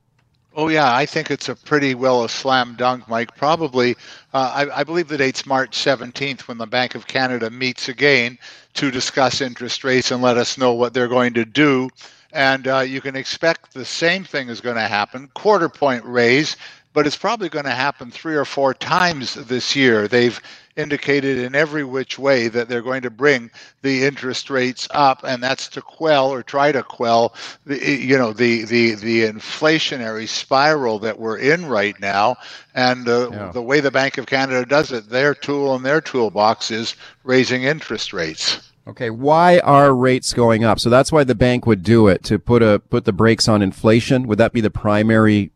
[0.55, 3.35] Oh yeah, I think it's a pretty well a slam dunk, Mike.
[3.37, 3.96] Probably,
[4.35, 8.37] uh, I, I, believe the date's March 17th when the Bank of Canada meets again
[8.74, 11.88] to discuss interest rates and let us know what they're going to do.
[12.33, 16.57] And uh, you can expect the same thing is going to happen: quarter point raise,
[16.93, 20.09] but it's probably going to happen three or four times this year.
[20.09, 20.40] They've
[20.77, 23.51] indicated in every which way that they're going to bring
[23.83, 27.35] the interest rates up, and that's to quell or try to quell
[27.66, 32.37] the you know the the the inflationary spiral that we're in right now.
[32.75, 33.53] And uh, yeah.
[33.53, 37.64] the way the Bank of Canada does it, their tool in their toolbox is raising
[37.64, 38.69] interest rates.
[38.90, 40.81] Okay, why are rates going up?
[40.81, 43.62] So that's why the bank would do it to put a put the brakes on
[43.62, 44.26] inflation.
[44.26, 45.53] Would that be the primary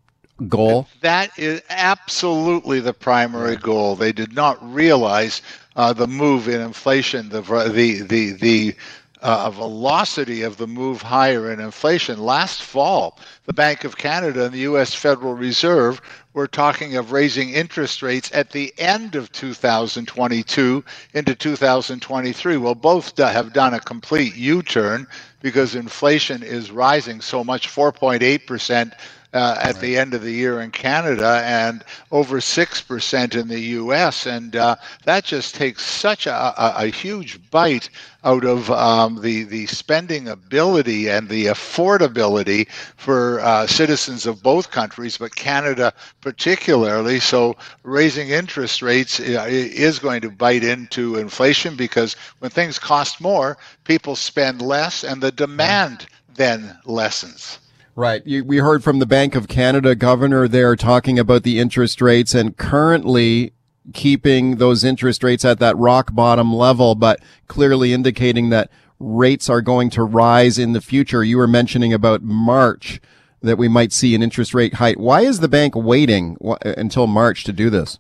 [0.47, 0.87] goal?
[1.01, 3.97] That is absolutely the primary goal.
[3.97, 5.43] They did not realize
[5.75, 8.77] uh, the move in inflation, the the the the
[9.25, 12.19] uh, velocity of the move higher in inflation.
[12.19, 14.93] Last fall, the Bank of Canada and the U.S.
[14.95, 16.03] Federal Reserve
[16.35, 20.85] were talking of raising interest rates at the end of 2022
[21.15, 22.57] into 2023.
[22.59, 25.07] Well, both have done a complete U-turn
[25.41, 28.93] because inflation is rising so much, 4.8 percent
[29.35, 29.81] uh, at right.
[29.83, 34.27] the end of the year in Canada and over 6% in the US.
[34.27, 37.91] And uh, that just takes such a, a, a huge bite
[38.23, 44.71] out of um, the, the spending ability and the affordability for uh, citizens of both
[44.71, 47.19] countries, but Canada particularly.
[47.19, 53.21] So raising interest rates uh, is going to bite into inflation because when things cost
[53.21, 57.59] more, people spend less and the demand then lessens.
[57.97, 58.27] Right.
[58.27, 62.35] You, we heard from the Bank of Canada governor there talking about the interest rates
[62.35, 63.53] and currently
[63.93, 69.61] keeping those interest rates at that rock bottom level, but clearly indicating that rates are
[69.61, 71.23] going to rise in the future.
[71.23, 73.01] You were mentioning about March
[73.43, 74.97] that we might see an interest rate hike.
[74.97, 77.99] Why is the bank waiting until March to do this?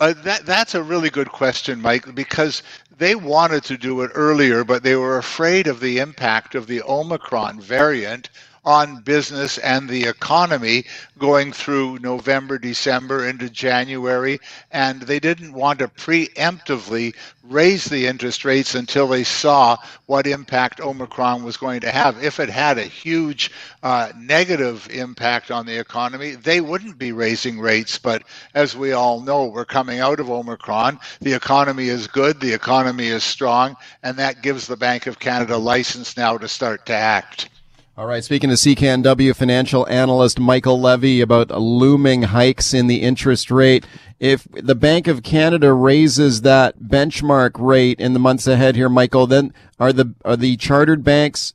[0.00, 2.62] Uh, that that's a really good question, Mike, because
[2.98, 6.82] they wanted to do it earlier, but they were afraid of the impact of the
[6.82, 8.28] Omicron variant
[8.64, 10.84] on business and the economy
[11.18, 14.40] going through November, December into January,
[14.72, 20.80] and they didn't want to preemptively raise the interest rates until they saw what impact
[20.80, 22.22] Omicron was going to have.
[22.22, 23.50] If it had a huge
[23.82, 27.98] uh, negative impact on the economy, they wouldn't be raising rates.
[27.98, 28.22] But
[28.54, 30.98] as we all know, we're coming out of Omicron.
[31.20, 35.58] The economy is good, the economy is strong, and that gives the Bank of Canada
[35.58, 37.50] license now to start to act.
[37.96, 43.52] All right, speaking to CKNW financial analyst Michael Levy about looming hikes in the interest
[43.52, 43.86] rate.
[44.18, 49.28] If the Bank of Canada raises that benchmark rate in the months ahead here, Michael,
[49.28, 51.54] then are the are the chartered banks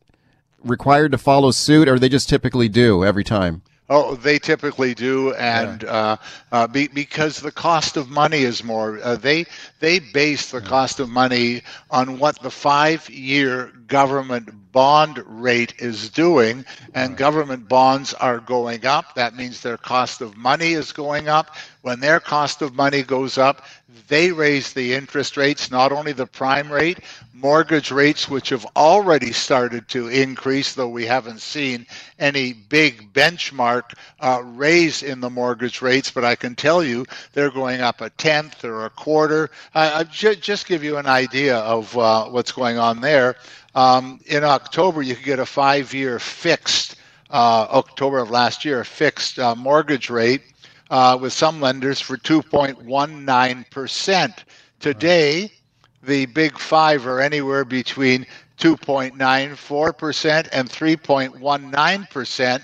[0.64, 3.62] required to follow suit or they just typically do every time?
[3.90, 5.90] Oh, they typically do, and yeah.
[5.90, 6.16] uh,
[6.52, 9.00] uh, be, because the cost of money is more.
[9.04, 9.46] Uh, they
[9.82, 16.66] they base the cost of money on what the five-year government bond rate is doing,
[16.94, 19.16] and government bonds are going up.
[19.16, 21.56] That means their cost of money is going up.
[21.82, 23.66] When their cost of money goes up,
[24.10, 27.00] they raise the interest rates, not only the prime rate,
[27.34, 31.86] mortgage rates, which have already started to increase, though we haven't seen
[32.20, 36.12] any big benchmark uh, raise in the mortgage rates.
[36.12, 39.50] But I can tell you they're going up a tenth or a quarter.
[39.74, 43.36] Uh, ju- just give you an idea of uh, what's going on there.
[43.74, 46.96] Um, in October, you could get a five year fixed,
[47.30, 50.42] uh, October of last year, a fixed uh, mortgage rate
[50.90, 54.34] uh, with some lenders for 2.19%.
[54.80, 55.52] Today,
[56.04, 58.26] the big five are anywhere between
[58.58, 62.62] 2.94% and 3.19%.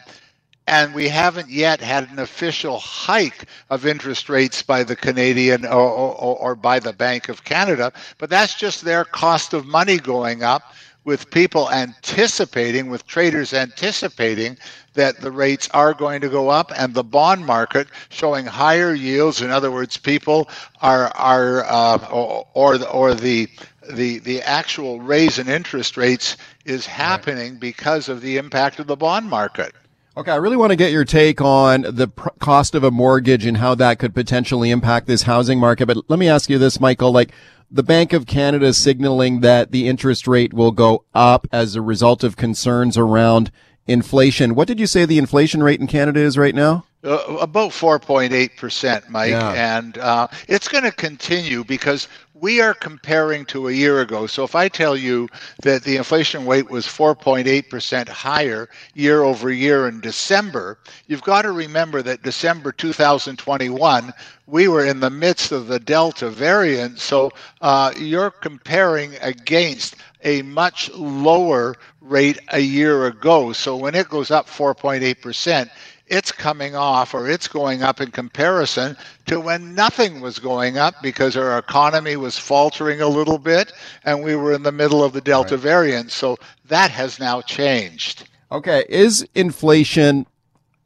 [0.68, 5.92] And we haven't yet had an official hike of interest rates by the Canadian or,
[5.92, 10.42] or, or by the Bank of Canada, but that's just their cost of money going
[10.42, 10.74] up
[11.06, 14.58] with people anticipating, with traders anticipating
[14.96, 19.42] that the rates are going to go up and the bond market showing higher yields.
[19.42, 20.50] In other words, people
[20.82, 23.48] are are uh, or or the, or the
[23.90, 27.60] the the actual raise in interest rates is happening right.
[27.62, 29.74] because of the impact of the bond market.
[30.18, 33.46] Okay, I really want to get your take on the pr- cost of a mortgage
[33.46, 35.88] and how that could potentially impact this housing market.
[35.88, 37.34] But let me ask you this, Michael, like
[37.70, 42.24] the Bank of Canada signaling that the interest rate will go up as a result
[42.24, 43.52] of concerns around
[43.88, 44.56] inflation.
[44.56, 46.86] What did you say the inflation rate in Canada is right now?
[47.06, 49.30] Uh, about 4.8%, Mike.
[49.30, 49.78] Yeah.
[49.78, 54.26] And uh, it's going to continue because we are comparing to a year ago.
[54.26, 55.30] So if I tell you
[55.62, 61.52] that the inflation rate was 4.8% higher year over year in December, you've got to
[61.52, 64.12] remember that December 2021,
[64.48, 67.00] we were in the midst of the Delta variant.
[67.00, 73.54] So uh, you're comparing against a much lower rate a year ago.
[73.54, 75.70] So when it goes up 4.8%,
[76.08, 80.96] it's coming off or it's going up in comparison to when nothing was going up
[81.02, 85.14] because our economy was faltering a little bit and we were in the middle of
[85.14, 85.64] the Delta right.
[85.64, 86.12] variant.
[86.12, 88.28] So that has now changed.
[88.52, 88.86] Okay.
[88.88, 90.28] Is inflation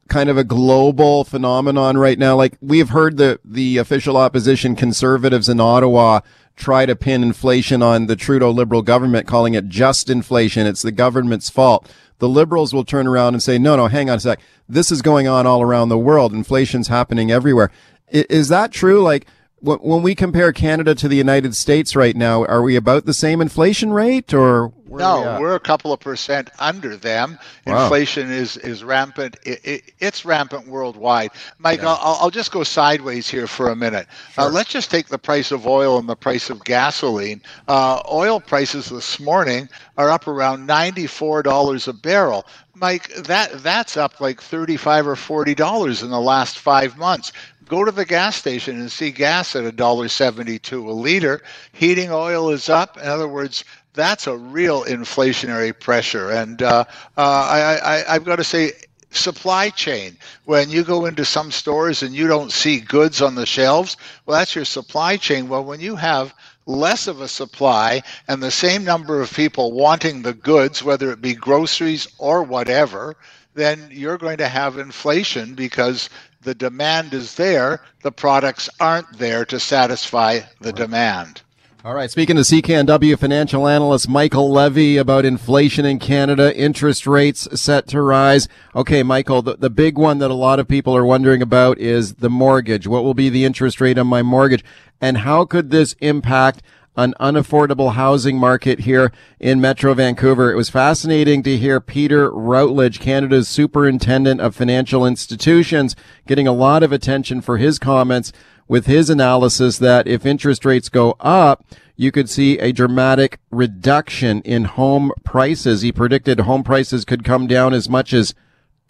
[0.08, 2.34] kind of a global phenomenon right now?
[2.34, 6.20] Like we have heard the, the official opposition conservatives in Ottawa
[6.56, 10.66] try to pin inflation on the Trudeau Liberal government, calling it just inflation.
[10.66, 14.18] It's the government's fault the liberals will turn around and say, no, no, hang on
[14.18, 14.40] a sec.
[14.68, 16.32] This is going on all around the world.
[16.32, 17.70] Inflation's happening everywhere.
[18.08, 19.02] Is that true?
[19.02, 19.26] Like,
[19.60, 23.40] when we compare Canada to the United States right now, are we about the same
[23.40, 24.72] inflation rate or?
[24.88, 27.38] no, we are a couple of percent under them.
[27.66, 27.84] Wow.
[27.84, 29.36] Inflation is, is rampant.
[29.44, 31.30] It, it, it's rampant worldwide.
[31.58, 31.90] Mike, yeah.
[31.90, 34.08] I'll, I'll just go sideways here for a minute.
[34.08, 34.44] Uh, sure.
[34.44, 37.40] Uh, let's just take the price of oil and the price of gasoline.
[37.68, 42.46] Uh, oil prices this morning are up around $94 a barrel.
[42.74, 47.30] Mike, that that's up like 35 or 40 dollars in the last 5 months
[47.70, 51.40] go to the gas station and see gas at $1.72 a liter.
[51.72, 52.96] Heating oil is up.
[52.96, 56.30] In other words, that's a real inflationary pressure.
[56.30, 56.84] And uh,
[57.16, 58.72] uh, I, I, I've got to say,
[59.12, 60.16] supply chain.
[60.44, 64.38] When you go into some stores and you don't see goods on the shelves, well,
[64.38, 65.48] that's your supply chain.
[65.48, 66.34] Well, when you have
[66.66, 71.20] less of a supply and the same number of people wanting the goods, whether it
[71.20, 73.16] be groceries or whatever,
[73.54, 76.08] then you're going to have inflation because
[76.42, 81.42] the demand is there, the products aren't there to satisfy the demand.
[81.82, 82.10] All right.
[82.10, 88.02] Speaking to CKNW financial analyst Michael Levy about inflation in Canada, interest rates set to
[88.02, 88.48] rise.
[88.76, 92.16] Okay, Michael, the, the big one that a lot of people are wondering about is
[92.16, 92.86] the mortgage.
[92.86, 94.62] What will be the interest rate on my mortgage?
[95.00, 96.62] And how could this impact
[97.00, 100.52] an unaffordable housing market here in Metro Vancouver.
[100.52, 105.96] It was fascinating to hear Peter Routledge, Canada's superintendent of financial institutions,
[106.26, 108.32] getting a lot of attention for his comments
[108.68, 111.64] with his analysis that if interest rates go up,
[111.96, 115.80] you could see a dramatic reduction in home prices.
[115.80, 118.34] He predicted home prices could come down as much as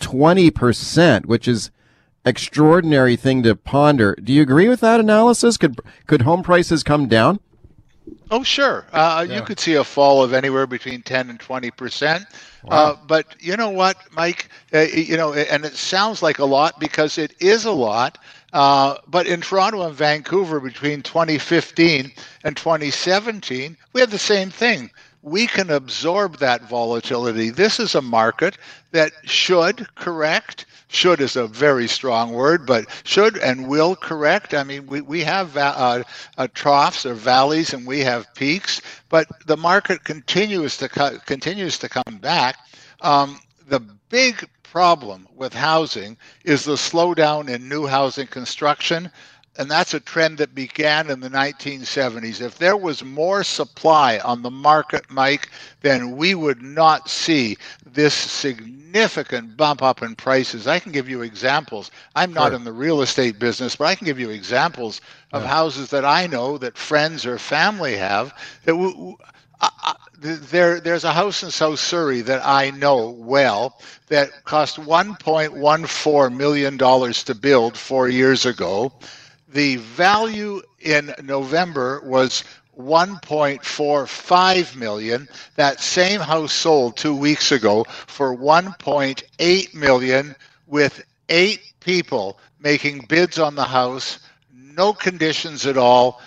[0.00, 1.70] 20%, which is
[2.24, 4.16] extraordinary thing to ponder.
[4.22, 5.56] Do you agree with that analysis?
[5.56, 7.38] Could could home prices come down?
[8.30, 8.86] Oh, sure.
[8.92, 9.36] Uh, yeah.
[9.36, 12.24] You could see a fall of anywhere between 10 and 20 percent.
[12.62, 12.92] Wow.
[12.92, 14.48] Uh, but you know what, Mike?
[14.72, 18.18] Uh, you know, and it sounds like a lot because it is a lot.
[18.52, 22.12] Uh, but in Toronto and Vancouver between 2015
[22.44, 24.90] and 2017, we had the same thing.
[25.22, 27.50] We can absorb that volatility.
[27.50, 28.56] This is a market
[28.92, 30.66] that should correct.
[30.92, 34.54] Should is a very strong word, but should and will correct.
[34.54, 36.02] I mean, we, we have uh,
[36.36, 41.78] uh, troughs or valleys and we have peaks, but the market continues to co- continues
[41.78, 42.56] to come back.
[43.02, 43.38] Um,
[43.68, 43.78] the
[44.08, 49.10] big problem with housing is the slowdown in new housing construction.
[49.58, 52.40] And that's a trend that began in the 1970s.
[52.40, 55.50] If there was more supply on the market, Mike,
[55.82, 60.66] then we would not see this significant bump up in prices.
[60.66, 61.90] I can give you examples.
[62.16, 65.00] I'm not in the real estate business, but I can give you examples
[65.32, 65.48] of yeah.
[65.48, 68.34] houses that I know that friends or family have
[68.64, 69.16] that w-
[69.60, 73.78] I, there, there's a house in South Surrey that I know well
[74.08, 78.92] that cost 1.14 million dollars to build four years ago.
[79.52, 82.44] The value in November was
[82.78, 85.28] 1.45 million.
[85.56, 90.36] That same house sold two weeks ago for 1.8 million
[90.66, 94.20] with eight people making bids on the house,
[94.54, 96.20] no conditions at all.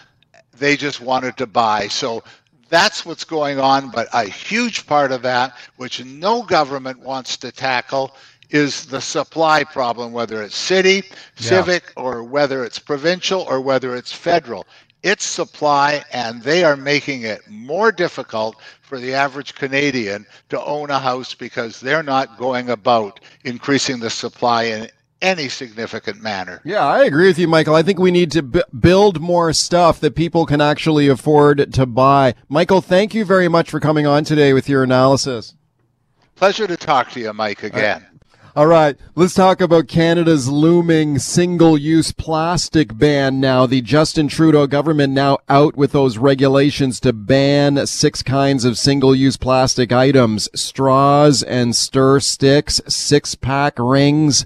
[0.57, 1.88] They just wanted to buy.
[1.88, 2.24] So
[2.69, 7.51] that's what's going on, but a huge part of that, which no government wants to
[7.51, 8.15] tackle,
[8.54, 11.12] is the supply problem, whether it's city, yeah.
[11.36, 14.66] civic, or whether it's provincial, or whether it's federal.
[15.01, 20.91] It's supply, and they are making it more difficult for the average Canadian to own
[20.91, 24.88] a house because they're not going about increasing the supply in
[25.22, 26.62] any significant manner.
[26.64, 27.76] Yeah, I agree with you, Michael.
[27.76, 31.86] I think we need to b- build more stuff that people can actually afford to
[31.86, 32.36] buy.
[32.49, 35.56] Michael, thank you very much for coming on today with your analysis.
[36.36, 38.06] Pleasure to talk to you, Mike, again.
[38.56, 43.66] All right, let's talk about Canada's looming single use plastic ban now.
[43.66, 49.16] The Justin Trudeau government now out with those regulations to ban six kinds of single
[49.16, 54.45] use plastic items straws and stir sticks, six pack rings,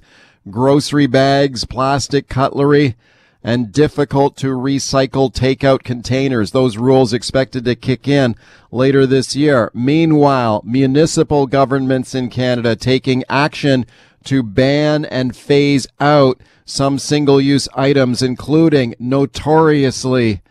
[0.50, 2.96] grocery bags, plastic cutlery,
[3.44, 6.52] and difficult to recycle takeout containers.
[6.52, 8.36] Those rules expected to kick in
[8.72, 9.72] later this year.
[9.74, 13.86] Meanwhile, municipal governments in Canada taking action
[14.26, 20.42] to ban and phase out some single use items, including notoriously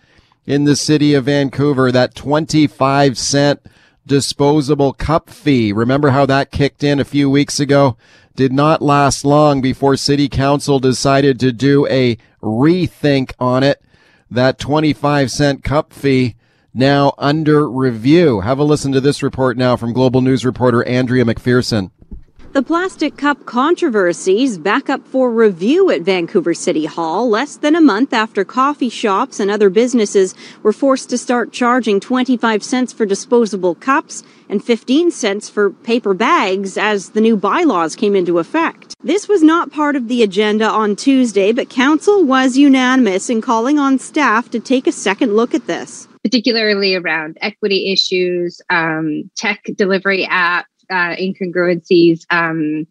[0.47, 3.61] in the city of Vancouver, that 25 cent
[4.07, 5.73] disposable cup fee.
[5.73, 7.97] Remember how that kicked in a few weeks ago?
[8.37, 13.83] Did not last long before City Council decided to do a rethink on it.
[14.31, 16.37] That 25 cent cup fee
[16.75, 18.41] now under review.
[18.41, 21.91] Have a listen to this report now from Global News reporter Andrea McPherson.
[22.53, 27.83] The plastic cup controversies back up for review at Vancouver City Hall less than a
[27.83, 33.05] month after coffee shops and other businesses were forced to start charging 25 cents for
[33.05, 38.95] disposable cups and 15 cents for paper bags as the new bylaws came into effect.
[39.03, 43.79] This was not part of the agenda on Tuesday, but council was unanimous in calling
[43.79, 46.09] on staff to take a second look at this.
[46.23, 52.87] Particularly around equity issues, um, tech delivery apps, uh, incongruencies, um,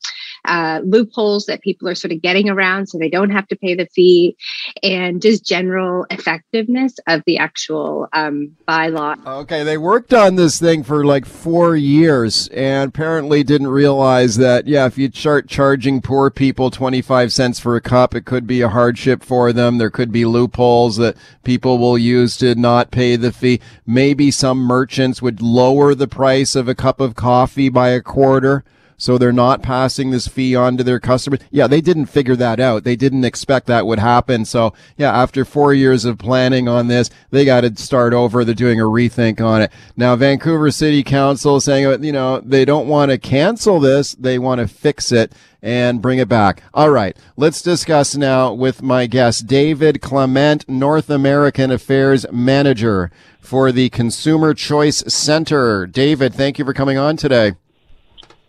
[0.48, 3.76] uh, loopholes that people are sort of getting around so they don't have to pay
[3.76, 4.36] the fee,
[4.84, 9.24] and just general effectiveness of the actual um, bylaw.
[9.26, 14.68] Okay, they worked on this thing for like four years and apparently didn't realize that,
[14.68, 18.62] yeah, if you start charging poor people 25 cents for a cup, it could be
[18.62, 19.78] a hardship for them.
[19.78, 23.60] There could be loopholes that people will use to not pay the fee.
[23.86, 28.64] Maybe some merchants would lower the price of a cup of coffee by a quarter
[28.98, 31.39] so they're not passing this fee on to their customers.
[31.52, 32.84] Yeah, they didn't figure that out.
[32.84, 34.46] They didn't expect that would happen.
[34.46, 38.43] So yeah, after four years of planning on this, they got to start over.
[38.43, 39.72] They're doing a rethink on it.
[39.98, 44.14] Now, Vancouver City Council saying, uh, you know, they don't want to cancel this.
[44.14, 46.62] They want to fix it and bring it back.
[46.74, 47.18] All right.
[47.36, 54.54] Let's discuss now with my guest, David Clement, North American Affairs Manager for the Consumer
[54.54, 55.88] Choice Center.
[55.88, 57.54] David, thank you for coming on today.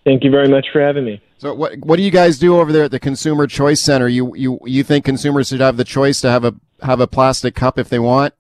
[0.07, 1.21] Thank you very much for having me.
[1.39, 4.07] So what what do you guys do over there at the Consumer Choice Center?
[4.07, 7.57] You you you think consumers should have the choice to have a have a plastic
[7.57, 8.33] cup if they want?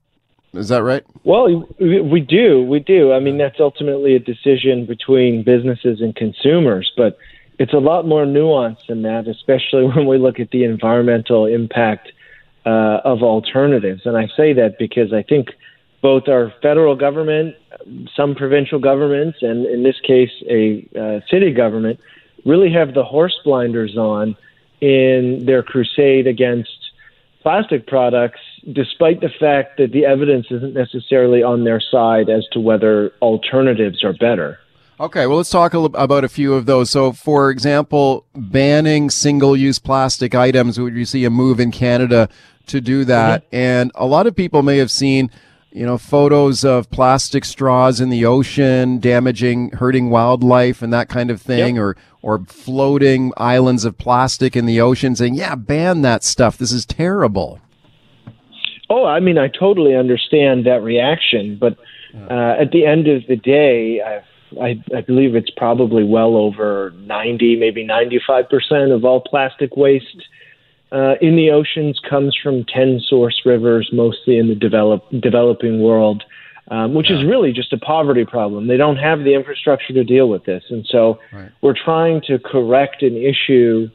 [0.55, 1.03] Is that right?
[1.25, 2.63] Well, we do.
[2.63, 3.13] We do.
[3.13, 7.19] I mean, that's ultimately a decision between businesses and consumers, but
[7.59, 12.13] it's a lot more nuanced than that, especially when we look at the environmental impact
[12.65, 14.03] uh, of alternatives.
[14.05, 15.49] And I say that because I think
[16.03, 17.55] both our federal government,
[18.17, 21.99] some provincial governments, and in this case, a uh, city government,
[22.45, 24.37] really have the horse blinders on
[24.81, 26.71] in their crusade against
[27.43, 28.41] plastic products,
[28.73, 34.03] despite the fact that the evidence isn't necessarily on their side as to whether alternatives
[34.05, 34.59] are better.
[34.99, 36.91] Okay, well, let's talk a about a few of those.
[36.91, 42.29] So, for example, banning single use plastic items, would you see a move in Canada
[42.67, 43.45] to do that?
[43.45, 43.57] Mm-hmm.
[43.57, 45.31] And a lot of people may have seen
[45.77, 51.31] you know, photos of plastic straws in the ocean damaging, hurting wildlife and that kind
[51.31, 51.83] of thing, yep.
[51.83, 56.57] or or floating islands of plastic in the ocean, saying, "Yeah, ban that stuff.
[56.57, 57.61] This is terrible."
[58.89, 61.77] Oh, I mean, I totally understand that reaction, but
[62.31, 64.01] uh, at the end of the day,
[64.59, 70.23] I, I believe it's probably well over ninety, maybe ninety-five percent of all plastic waste
[70.93, 76.23] uh, in the oceans comes from 10 source rivers, mostly in the develop, developing world,
[76.71, 77.19] um, which yeah.
[77.19, 78.69] is really just a poverty problem.
[78.69, 80.65] They don't have the infrastructure to deal with this.
[80.71, 81.51] And so right.
[81.61, 83.89] we're trying to correct an issue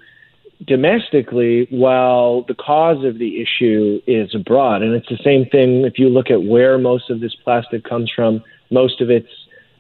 [0.66, 4.84] domestically while the cause of the issue is abroad.
[4.84, 8.12] And it's the same thing if you look at where most of this plastic comes
[8.14, 9.32] from, most of it's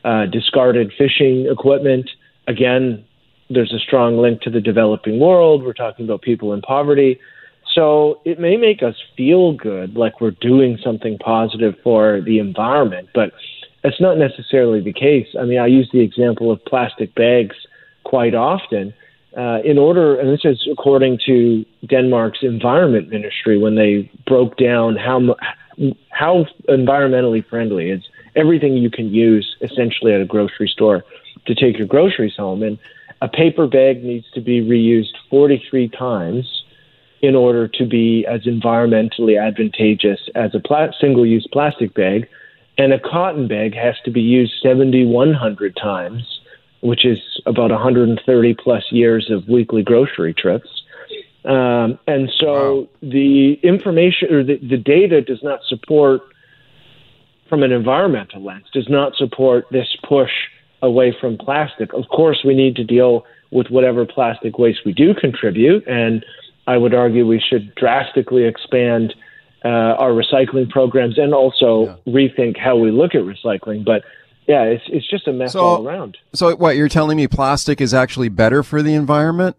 [0.03, 2.09] uh, discarded fishing equipment.
[2.47, 3.05] Again,
[3.53, 5.63] there's a strong link to the developing world.
[5.63, 7.19] We're talking about people in poverty.
[7.73, 13.09] So it may make us feel good, like we're doing something positive for the environment,
[13.13, 13.31] but
[13.83, 15.27] that's not necessarily the case.
[15.39, 17.55] I mean, I use the example of plastic bags
[18.03, 18.93] quite often.
[19.37, 24.97] Uh, in order, and this is according to Denmark's environment ministry, when they broke down
[24.97, 25.35] how
[26.09, 28.03] how environmentally friendly is
[28.35, 31.03] everything you can use essentially at a grocery store
[31.47, 32.77] to take your groceries home, and
[33.21, 36.63] a paper bag needs to be reused 43 times
[37.21, 42.27] in order to be as environmentally advantageous as a pla- single use plastic bag.
[42.77, 46.23] And a cotton bag has to be used 7,100 times,
[46.81, 50.69] which is about 130 plus years of weekly grocery trips.
[51.45, 52.87] Um, and so wow.
[53.01, 56.21] the information or the, the data does not support,
[57.49, 60.31] from an environmental lens, does not support this push
[60.81, 61.93] away from plastic.
[61.93, 66.25] Of course, we need to deal with whatever plastic waste we do contribute, and
[66.67, 69.13] I would argue we should drastically expand
[69.63, 72.13] uh, our recycling programs and also yeah.
[72.13, 73.85] rethink how we look at recycling.
[73.85, 74.03] But
[74.47, 76.17] yeah, it's it's just a mess so, all around.
[76.33, 79.55] So what you're telling me, plastic is actually better for the environment?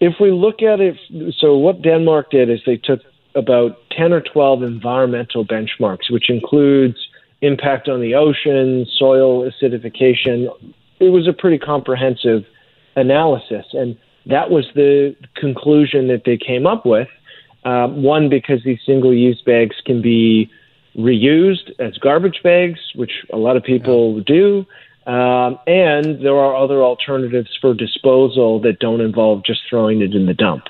[0.00, 0.96] If we look at it,
[1.38, 3.00] so what Denmark did is they took
[3.36, 6.96] about 10 or 12 environmental benchmarks, which includes
[7.42, 10.48] impact on the ocean, soil acidification.
[11.00, 12.44] It was a pretty comprehensive
[12.96, 17.08] analysis, and that was the conclusion that they came up with.
[17.64, 20.50] Uh, one, because these single use bags can be
[20.96, 24.22] reused as garbage bags, which a lot of people yeah.
[24.26, 24.66] do.
[25.06, 30.26] Um, and there are other alternatives for disposal that don't involve just throwing it in
[30.26, 30.64] the dump.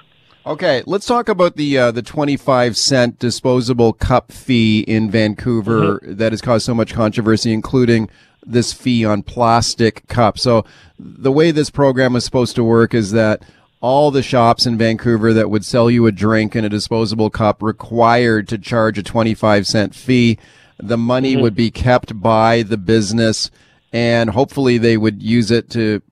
[0.45, 6.15] Okay, let's talk about the uh, the 25 cent disposable cup fee in Vancouver mm-hmm.
[6.17, 8.11] that has caused so much controversy, including
[8.45, 10.43] this fee on plastic cups.
[10.43, 10.65] So
[10.99, 13.45] the way this program is supposed to work is that
[13.81, 17.63] all the shops in Vancouver that would sell you a drink in a disposable cup
[17.63, 20.39] required to charge a 25 cent fee.
[20.79, 21.43] The money mm-hmm.
[21.43, 23.51] would be kept by the business
[23.93, 26.03] and hopefully they would use it to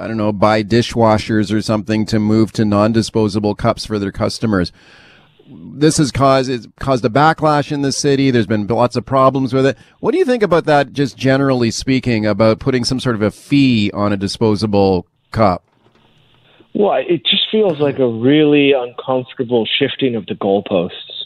[0.00, 4.72] I don't know, buy dishwashers or something to move to non-disposable cups for their customers.
[5.48, 8.30] This has caused it's caused a backlash in the city.
[8.30, 9.76] There's been lots of problems with it.
[9.98, 13.30] What do you think about that, just generally speaking, about putting some sort of a
[13.30, 15.64] fee on a disposable cup?
[16.72, 21.24] Well, it just feels like a really uncomfortable shifting of the goalposts.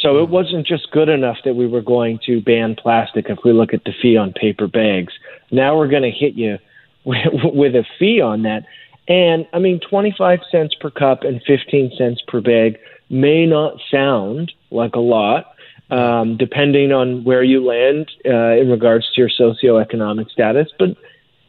[0.00, 3.52] So it wasn't just good enough that we were going to ban plastic if we
[3.52, 5.12] look at the fee on paper bags.
[5.52, 6.58] Now we're going to hit you
[7.04, 8.64] with, a fee on that.
[9.08, 12.78] And I mean, 25 cents per cup and 15 cents per bag
[13.10, 15.54] may not sound like a lot,
[15.90, 20.68] um, depending on where you land uh, in regards to your socioeconomic status.
[20.78, 20.96] But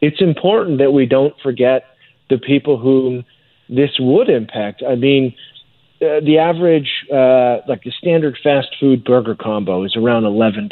[0.00, 1.84] it's important that we don't forget
[2.28, 3.24] the people whom
[3.68, 4.82] this would impact.
[4.86, 5.34] I mean,
[6.02, 10.68] uh, the average, uh, like the standard fast food burger combo is around $11.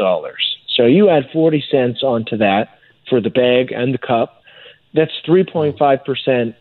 [0.76, 2.78] So you add 40 cents onto that
[3.08, 4.41] for the bag and the cup.
[4.94, 6.54] That's 3.5%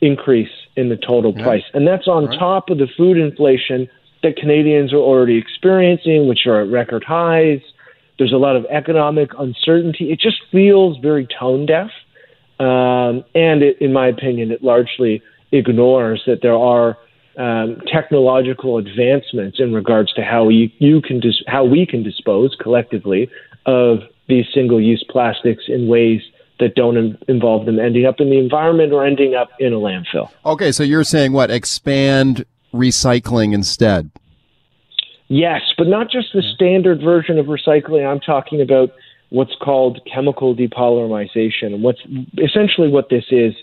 [0.00, 1.44] increase in the total Yeah.
[1.44, 1.64] price.
[1.74, 2.38] And that's on Right.
[2.38, 3.88] top of the food inflation
[4.22, 7.60] that Canadians are already experiencing, which are at record highs.
[8.18, 10.10] There's a lot of economic uncertainty.
[10.10, 11.90] It just feels very tone deaf.
[12.60, 16.96] Um, and it, in my opinion, it largely ignores that there are
[17.36, 22.54] um, technological advancements in regards to how you, you can dis- how we can dispose
[22.60, 23.30] collectively
[23.64, 26.20] of these single-use plastics in ways
[26.60, 29.76] that don't in- involve them ending up in the environment or ending up in a
[29.76, 30.30] landfill.
[30.44, 31.50] Okay, so you're saying what?
[31.50, 34.10] Expand recycling instead.
[35.28, 38.06] Yes, but not just the standard version of recycling.
[38.06, 38.90] I'm talking about
[39.30, 41.80] what's called chemical depolymerization.
[41.80, 42.00] What's
[42.36, 43.54] essentially what this is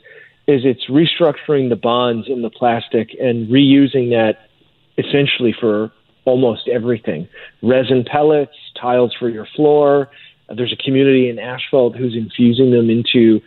[0.48, 4.50] is it's restructuring the bonds in the plastic and reusing that
[4.98, 5.92] essentially for
[6.26, 7.28] almost everything.
[7.62, 10.10] Resin pellets, tiles for your floor.
[10.56, 13.42] There's a community in asphalt who's infusing them into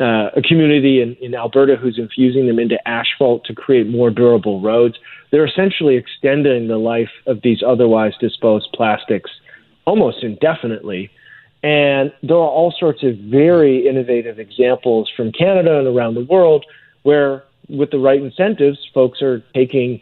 [0.00, 4.60] uh, a community in, in Alberta who's infusing them into asphalt to create more durable
[4.60, 4.96] roads.
[5.30, 9.30] They're essentially extending the life of these otherwise disposed plastics
[9.84, 11.10] almost indefinitely.
[11.62, 16.64] And there are all sorts of very innovative examples from Canada and around the world
[17.02, 20.00] where, with the right incentives, folks are taking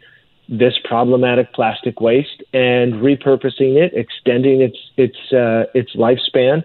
[0.51, 6.63] this problematic plastic waste and repurposing it, extending its its uh, its lifespan,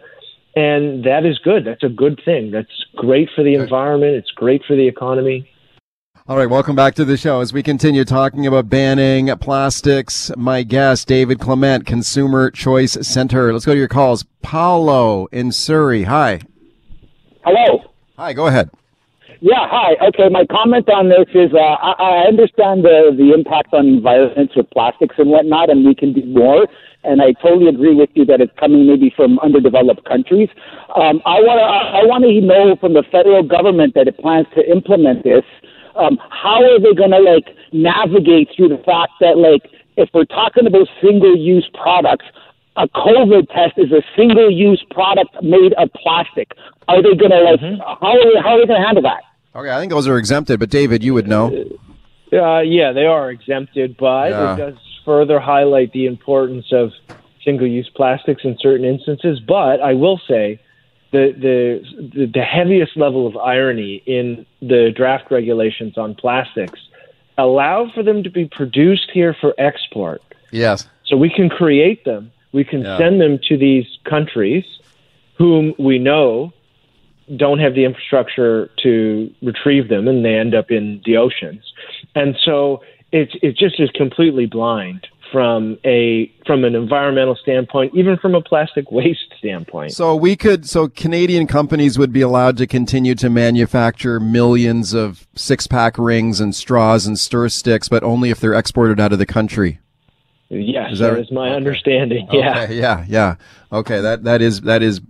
[0.57, 1.65] and that is good.
[1.65, 2.51] That's a good thing.
[2.51, 4.17] That's great for the environment.
[4.17, 5.49] It's great for the economy.
[6.29, 10.33] All right, welcome back to the show as we continue talking about banning plastics.
[10.37, 13.53] My guest, David Clement, Consumer Choice Center.
[13.53, 14.25] Let's go to your calls.
[14.43, 16.03] Paulo in Surrey.
[16.03, 16.41] Hi.
[17.45, 17.85] Hello.
[18.17, 18.71] Hi, go ahead.
[19.41, 19.97] Yeah, hi.
[20.09, 24.57] Okay, my comment on this is uh, I, I understand the, the impact on environments
[24.57, 26.67] with plastics and whatnot, and we can do more.
[27.05, 30.49] And I totally agree with you that it's coming maybe from underdeveloped countries.
[30.97, 34.47] Um, I want to I want to know from the federal government that it plans
[34.57, 35.45] to implement this.
[35.97, 40.25] Um, how are they going to like navigate through the fact that like if we're
[40.25, 42.25] talking about single use products,
[42.77, 46.53] a COVID test is a single use product made of plastic.
[46.89, 49.23] Are they going to like how are they, how are they going to handle that?
[49.55, 51.65] Okay, I think those are exempted, but David, you would know.
[52.33, 54.55] Uh, yeah, they are exempted, but Yeah.
[54.55, 54.75] it does
[55.05, 56.91] further highlight the importance of
[57.45, 59.41] single-use plastics in certain instances.
[59.41, 60.61] But I will say,
[61.13, 66.81] the the the, the heaviest level of irony in the draft regulations on plastics
[67.39, 70.21] allow for them to be produced here for export.
[70.51, 70.89] Yes.
[71.07, 72.33] So we can create them.
[72.57, 72.97] We can Yeah.
[72.97, 74.65] send them to these countries
[75.37, 76.53] whom we know
[77.37, 81.63] don't have the infrastructure to retrieve them and they end up in the oceans.
[82.15, 82.81] And so
[83.13, 88.41] it's it just is completely blind from a from an environmental standpoint, even from a
[88.41, 89.93] plastic waste standpoint.
[89.93, 95.27] So we could, so Canadian companies would be allowed to continue to manufacture millions of
[95.35, 99.19] six pack rings and straws and stir sticks, but only if they're exported out of
[99.19, 99.81] the country.
[100.49, 101.23] Yes, Is that that right?
[101.23, 102.29] is my understanding.
[102.33, 102.63] Yeah.
[102.65, 103.35] Okay, yeah, yeah.
[103.73, 105.01] Okay, that that is that is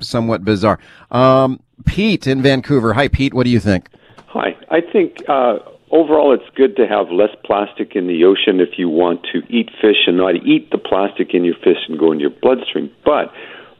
[0.00, 0.78] somewhat bizarre.
[1.10, 2.92] Um, Pete in Vancouver.
[2.92, 3.34] Hi, Pete.
[3.34, 3.88] What do you think?
[4.26, 4.56] Hi.
[4.70, 5.58] I think uh,
[5.90, 9.70] overall it's good to have less plastic in the ocean if you want to eat
[9.80, 12.90] fish and not eat the plastic in your fish and go into your bloodstream.
[13.04, 13.32] But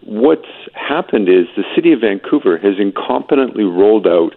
[0.03, 4.35] what's happened is the city of Vancouver has incompetently rolled out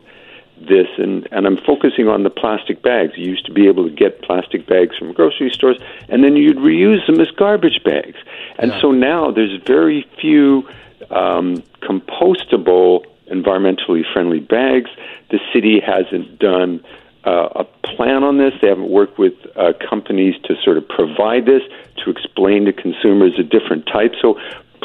[0.68, 3.14] this, and, and I'm focusing on the plastic bags.
[3.16, 5.78] You used to be able to get plastic bags from grocery stores,
[6.10, 8.18] and then you'd reuse them as garbage bags.
[8.58, 10.68] And so now there's very few
[11.10, 14.90] um, compostable, environmentally friendly bags.
[15.32, 16.84] The city hasn't done
[17.26, 17.64] uh, a
[17.96, 18.54] plan on this.
[18.62, 21.62] They haven't worked with uh, companies to sort of provide this,
[22.04, 24.18] to explain to consumers the different types.
[24.22, 24.40] So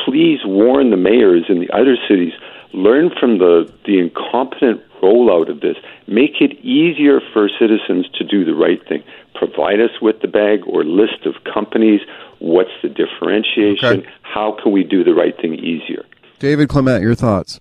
[0.04, 2.32] please warn the mayors in the other cities.
[2.72, 5.76] Learn from the, the incompetent rollout of this.
[6.06, 9.02] Make it easier for citizens to do the right thing.
[9.34, 12.00] Provide us with the bag or list of companies.
[12.38, 14.04] What's the differentiation?
[14.22, 16.04] How can we do the right thing easier?
[16.38, 17.60] David Clement, your thoughts?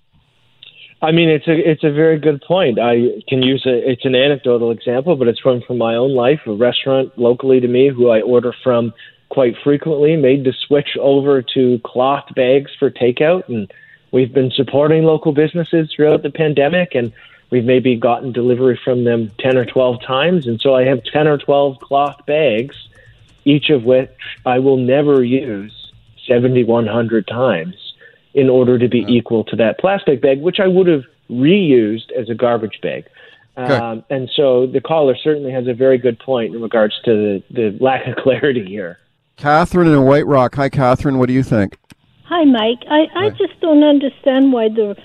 [1.00, 2.78] I mean, it's a it's a very good point.
[2.80, 6.40] I can use a it's an anecdotal example, but it's from from my own life.
[6.46, 8.92] A restaurant locally to me, who I order from
[9.28, 13.70] quite frequently, made the switch over to cloth bags for takeout, and
[14.10, 17.12] we've been supporting local businesses throughout the pandemic, and
[17.50, 20.46] we've maybe gotten delivery from them 10 or 12 times.
[20.46, 22.76] And so I have 10 or 12 cloth bags,
[23.44, 24.10] each of which
[24.44, 25.92] I will never use
[26.26, 27.74] 7,100 times
[28.34, 32.28] in order to be equal to that plastic bag, which I would have reused as
[32.28, 33.06] a garbage bag.
[33.56, 37.42] Um, and so the caller certainly has a very good point in regards to the,
[37.50, 38.98] the lack of clarity here.
[39.36, 40.54] Catherine in White Rock.
[40.54, 41.18] Hi, Catherine.
[41.18, 41.76] What do you think?
[42.28, 42.84] Hi, Mike.
[42.90, 44.96] I, I just don't understand why the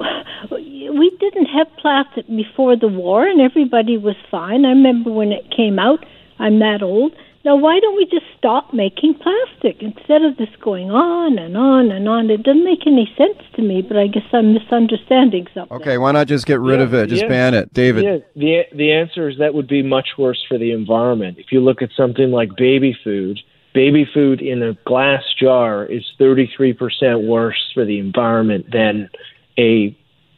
[0.00, 4.64] we didn't have plastic before the war, and everybody was fine.
[4.64, 6.04] I remember when it came out.
[6.38, 7.14] I'm that old.
[7.44, 11.90] Now, why don't we just stop making plastic instead of this going on and on
[11.90, 12.30] and on?
[12.30, 15.76] It doesn't make any sense to me, but I guess I'm misunderstanding something.
[15.76, 17.08] Okay, why not just get rid Yeah, of it?
[17.08, 17.28] Just yeah.
[17.28, 17.72] ban it.
[17.74, 18.04] David.
[18.04, 21.38] Yeah, the the answer is that would be much worse for the environment.
[21.38, 23.38] If you look at something like baby food,
[23.74, 29.10] baby food in a glass jar is 33% worse for the environment than
[29.58, 29.96] a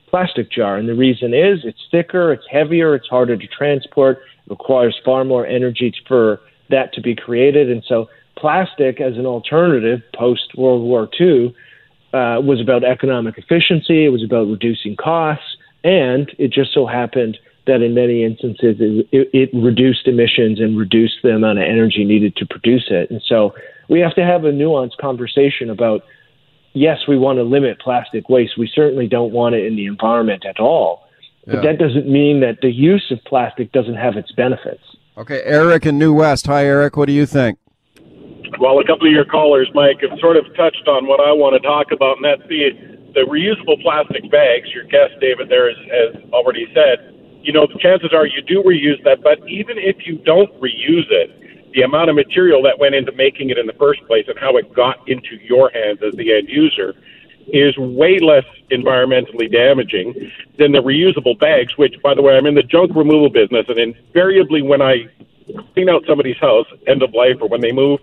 [0.09, 0.77] plastic jar.
[0.77, 5.25] And the reason is it's thicker, it's heavier, it's harder to transport, it requires far
[5.25, 7.71] more energy for that to be created.
[7.71, 11.55] And so plastic as an alternative post World War II
[12.13, 17.39] uh, was about economic efficiency, it was about reducing costs, and it just so happened
[17.67, 22.05] that in many instances it, it, it reduced emissions and reduced the amount of energy
[22.05, 23.11] needed to produce it.
[23.11, 23.55] And so
[23.89, 26.03] we have to have a nuanced conversation about
[26.73, 28.59] yes, we want to limit plastic waste.
[28.59, 31.09] We certainly don't want it in the environment at all.
[31.47, 31.73] But Yeah.
[31.73, 34.83] that doesn't mean that the use of plastic doesn't have its benefits.
[35.17, 36.47] Okay, Eric in New West.
[36.47, 36.97] Hi, Eric.
[36.97, 37.59] What do you think?
[38.61, 41.55] Well, a couple of your callers, Mike, have sort of touched on what I want
[41.61, 42.71] to talk about, and that's the
[43.15, 44.69] the reusable plastic bags.
[44.75, 47.16] Your guest, David, there has, has already said.
[47.47, 51.09] You know, the chances are you do reuse that, but even if you don't reuse
[51.13, 54.37] it, the amount of material that went into making it in the first place and
[54.37, 56.93] how it got into your hands as the end user
[57.47, 62.57] is way less environmentally damaging than the reusable bags, which, by the way, I'm in
[62.57, 65.07] the junk removal business, and invariably when I
[65.73, 68.01] clean out somebody's house, end of life, or when they move,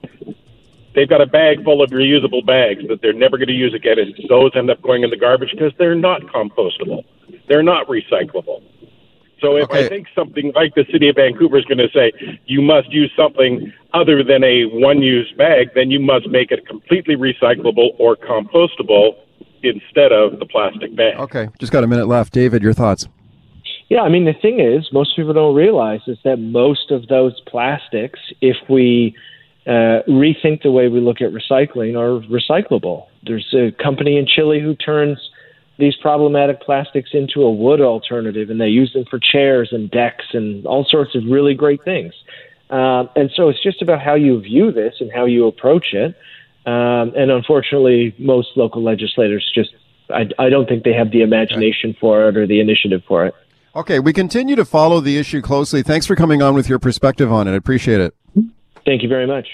[0.96, 4.00] they've got a bag full of reusable bags that they're never going to use again,
[4.00, 7.04] and those end up going in the garbage because they're not compostable.
[7.50, 8.64] They're not recyclable.
[9.40, 12.14] So if I think something like the city of Vancouver is going to say
[12.46, 17.16] you must use something other than a one-use bag, then you must make it completely
[17.16, 19.16] recyclable or compostable
[19.62, 21.20] instead of the plastic bag.
[21.20, 22.34] Okay, just got a minute left.
[22.34, 23.08] David, your thoughts?
[23.90, 27.40] Yeah, I mean, the thing is, most people don't realize is that most of those
[27.42, 29.16] plastics, if we
[29.68, 33.08] uh, rethink the way we look at recycling, are recyclable.
[33.24, 35.20] There's a company in Chile who turns
[35.84, 40.26] these problematic plastics into a wood alternative, and they use them for chairs and decks
[40.32, 42.14] and all sorts of really great things.
[42.70, 46.16] Um, and so it's just about how you view this and how you approach it.
[46.66, 49.72] Um, and unfortunately, most local legislators just,
[50.10, 53.36] I, I don't think they have the imagination for it or the initiative for it.
[53.76, 55.84] Okay, we continue to follow the issue closely.
[55.84, 57.52] Thanks for coming on with your perspective on it.
[57.52, 58.16] I appreciate it.
[58.86, 59.48] Thank you very much.